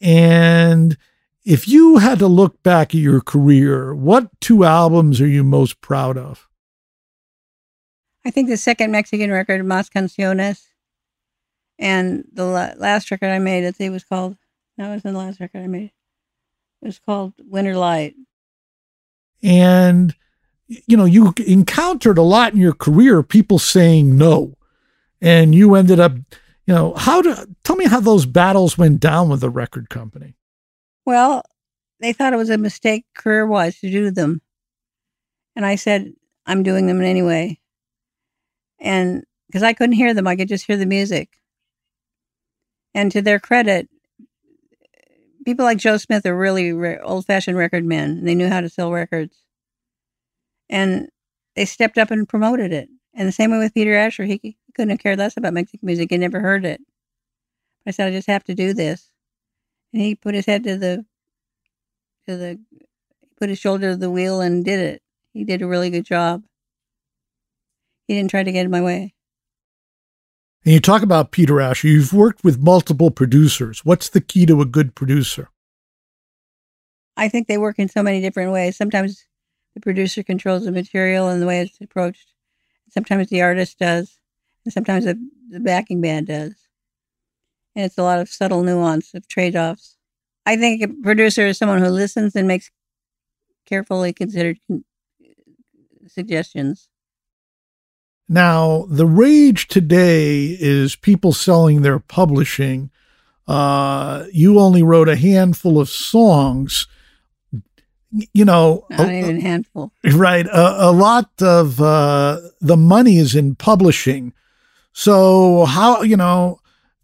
[0.01, 0.97] And
[1.45, 5.81] if you had to look back at your career, what two albums are you most
[5.81, 6.49] proud of?
[8.25, 10.69] I think the second Mexican record, Mas Canciones,
[11.79, 14.37] and the la- last record I made, I it was called,
[14.77, 15.93] that was the last record I made.
[16.83, 18.15] It was called Winter Light.
[19.43, 20.15] And,
[20.69, 24.57] you know, you encountered a lot in your career, people saying no.
[25.21, 26.13] And you ended up,
[26.67, 30.35] you know, how do, tell me how those battles went down with the record company.
[31.07, 31.43] Well,
[32.01, 34.43] they thought it was a mistake career wise to do them.
[35.57, 36.13] And I said,
[36.47, 37.59] I'm doing them anyway.
[38.81, 41.31] And because I couldn't hear them, I could just hear the music.
[42.95, 43.89] And to their credit,
[45.45, 48.25] people like Joe Smith are really re- old fashioned record men.
[48.25, 49.37] They knew how to sell records.
[50.71, 51.09] And
[51.57, 52.89] they stepped up and promoted it.
[53.15, 55.87] And the same way with Peter Asher, he, he couldn't have cared less about Mexican
[55.87, 56.11] music.
[56.11, 56.81] He never heard it.
[57.87, 59.11] I said, I just have to do this.
[59.93, 61.05] And he put his head to the,
[62.27, 62.61] to the,
[63.39, 65.03] put his shoulder to the wheel and did it.
[65.33, 66.45] He did a really good job.
[68.09, 69.14] He didn't try to get in my way.
[70.65, 71.89] And you talk about Peter Asher.
[71.89, 73.85] You've worked with multiple producers.
[73.85, 75.51] What's the key to a good producer?
[77.17, 78.77] I think they work in so many different ways.
[78.77, 79.27] Sometimes
[79.75, 82.33] the producer controls the material and the way it's approached.
[82.89, 84.19] Sometimes the artist does,
[84.65, 85.19] and sometimes the,
[85.51, 86.55] the backing band does.
[87.77, 89.97] And it's a lot of subtle nuance of trade offs.
[90.47, 92.71] I think a producer is someone who listens and makes
[93.67, 94.59] carefully considered
[96.07, 96.89] suggestions.
[98.29, 102.91] Now, the rage today is people selling their publishing.
[103.47, 106.87] Uh, you only wrote a handful of songs.
[108.33, 109.93] You know, not a, even a handful.
[110.05, 110.47] Right.
[110.47, 114.33] A, a lot of uh, the money is in publishing.
[114.93, 116.61] So, how, you know,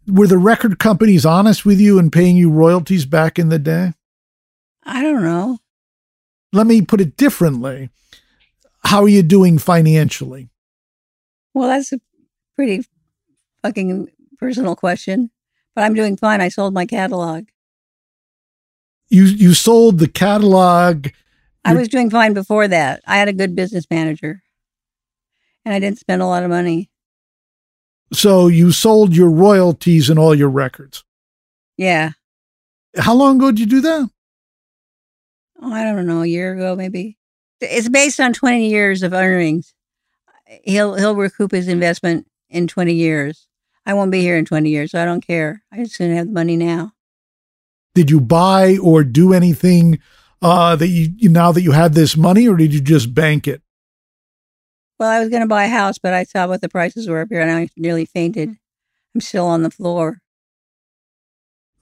[0.07, 3.93] were the record companies honest with you and paying you royalties back in the day?
[4.83, 5.59] I don't know.
[6.53, 7.89] Let me put it differently.
[8.85, 10.50] How are you doing financially?
[11.53, 11.99] Well, that's a
[12.55, 12.85] pretty
[13.63, 15.31] fucking personal question,
[15.75, 16.41] but I'm doing fine.
[16.41, 17.47] I sold my catalog.
[19.09, 21.07] You you sold the catalog.
[21.65, 23.01] I was doing fine before that.
[23.05, 24.41] I had a good business manager,
[25.65, 26.89] and I didn't spend a lot of money.
[28.13, 31.03] So you sold your royalties and all your records.
[31.77, 32.11] Yeah.
[32.97, 34.09] How long ago did you do that?
[35.61, 37.17] Oh, I don't know, a year ago maybe.
[37.61, 39.73] It's based on 20 years of earnings.
[40.63, 43.47] He'll he'll recoup his investment in 20 years.
[43.85, 45.63] I won't be here in 20 years, so I don't care.
[45.71, 46.93] I just gonna have the money now.
[47.95, 49.99] Did you buy or do anything
[50.41, 53.61] uh, that you now that you had this money, or did you just bank it?
[55.01, 57.21] Well, I was going to buy a house, but I saw what the prices were
[57.21, 58.55] up here, and I nearly fainted.
[59.15, 60.21] I'm still on the floor.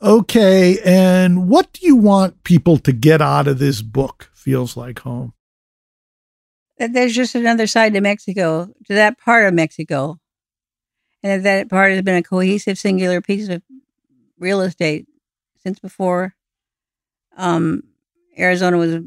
[0.02, 4.32] Okay, and what do you want people to get out of this book?
[4.34, 5.34] Feels like home.
[6.80, 10.20] That there's just another side to Mexico, to that part of Mexico,
[11.22, 13.62] and that, part has been a cohesive, singular piece of
[14.40, 15.06] real estate
[15.62, 16.36] since before
[17.36, 17.84] um,
[18.38, 19.04] Arizona was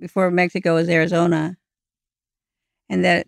[0.00, 1.56] before Mexico was Arizona,
[2.88, 3.26] and that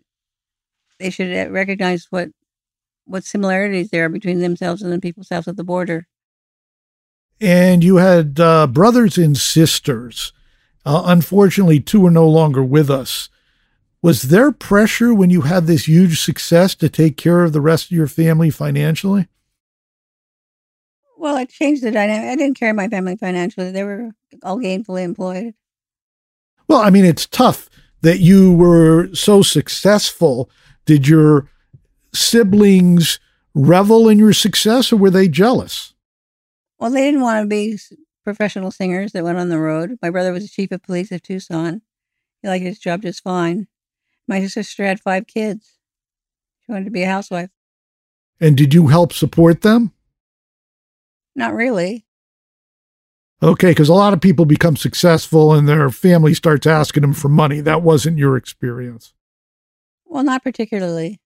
[0.98, 2.30] they should uh, recognize what
[3.04, 6.08] what similarities there are between themselves and the people south of the border.
[7.40, 10.32] And you had uh, brothers and sisters.
[10.84, 13.28] Uh, unfortunately, two are no longer with us.
[14.02, 17.86] Was there pressure when you had this huge success to take care of the rest
[17.86, 19.28] of your family financially?
[21.18, 22.30] Well, it changed the dynamic.
[22.30, 23.70] I didn't carry my family financially.
[23.70, 24.10] They were
[24.42, 25.54] all gainfully employed.
[26.68, 27.68] Well, I mean, it's tough
[28.02, 30.50] that you were so successful,
[30.84, 31.48] did your
[32.12, 33.18] siblings
[33.54, 35.94] revel in your success or were they jealous?
[36.78, 37.78] Well, they didn't want to be
[38.22, 39.98] professional singers that went on the road.
[40.02, 41.82] My brother was the chief of police of Tucson.
[42.42, 43.66] He liked his job just fine.
[44.28, 45.78] My sister had five kids.
[46.64, 47.50] She wanted to be a housewife.
[48.40, 49.92] And did you help support them?
[51.34, 52.06] Not really.
[53.42, 57.28] Okay, because a lot of people become successful and their family starts asking them for
[57.28, 57.60] money.
[57.60, 59.12] That wasn't your experience.
[60.06, 61.20] Well, not particularly.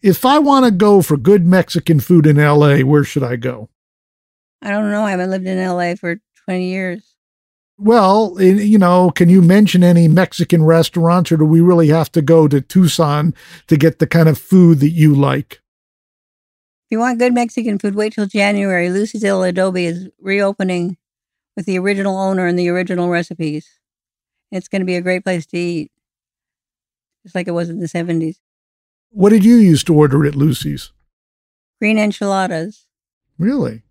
[0.00, 3.68] If I want to go for good Mexican food in LA, where should I go?
[4.62, 5.02] I don't know.
[5.02, 7.07] I haven't lived in LA for 20 years.
[7.80, 12.22] Well, you know, can you mention any Mexican restaurants or do we really have to
[12.22, 13.34] go to Tucson
[13.68, 15.62] to get the kind of food that you like?
[16.86, 18.90] If you want good Mexican food, wait till January.
[18.90, 20.96] Lucy's El Adobe is reopening
[21.54, 23.68] with the original owner and the original recipes.
[24.50, 25.92] It's going to be a great place to eat,
[27.22, 28.36] just like it was in the 70s.
[29.10, 30.90] What did you used to order at Lucy's?
[31.80, 32.86] Green enchiladas.
[33.38, 33.82] Really?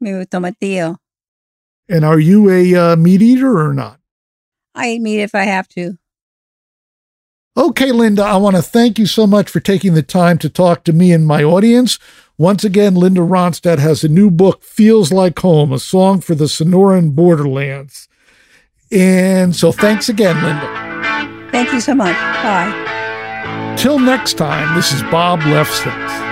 [0.00, 0.96] Maybe with tomatillo.
[1.92, 4.00] And are you a uh, meat eater or not?
[4.74, 5.98] I eat meat if I have to.
[7.54, 10.84] Okay, Linda, I want to thank you so much for taking the time to talk
[10.84, 11.98] to me and my audience.
[12.38, 16.46] Once again, Linda Ronstadt has a new book, Feels Like Home, a song for the
[16.46, 18.08] Sonoran borderlands.
[18.90, 21.50] And so thanks again, Linda.
[21.52, 22.16] Thank you so much.
[22.42, 23.74] Bye.
[23.76, 26.31] Till next time, this is Bob Lefsetz.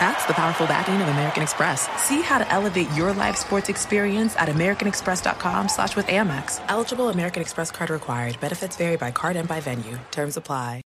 [0.00, 1.86] That's the powerful backing of American Express.
[2.00, 6.58] See how to elevate your live sports experience at americanexpress.com slash with Amex.
[6.68, 8.40] Eligible American Express card required.
[8.40, 9.98] Benefits vary by card and by venue.
[10.10, 10.80] Terms apply.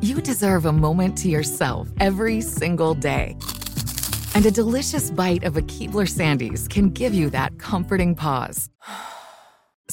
[0.00, 3.36] You deserve a moment to yourself every single day.
[4.34, 8.70] And a delicious bite of a Keebler Sandies can give you that comforting pause.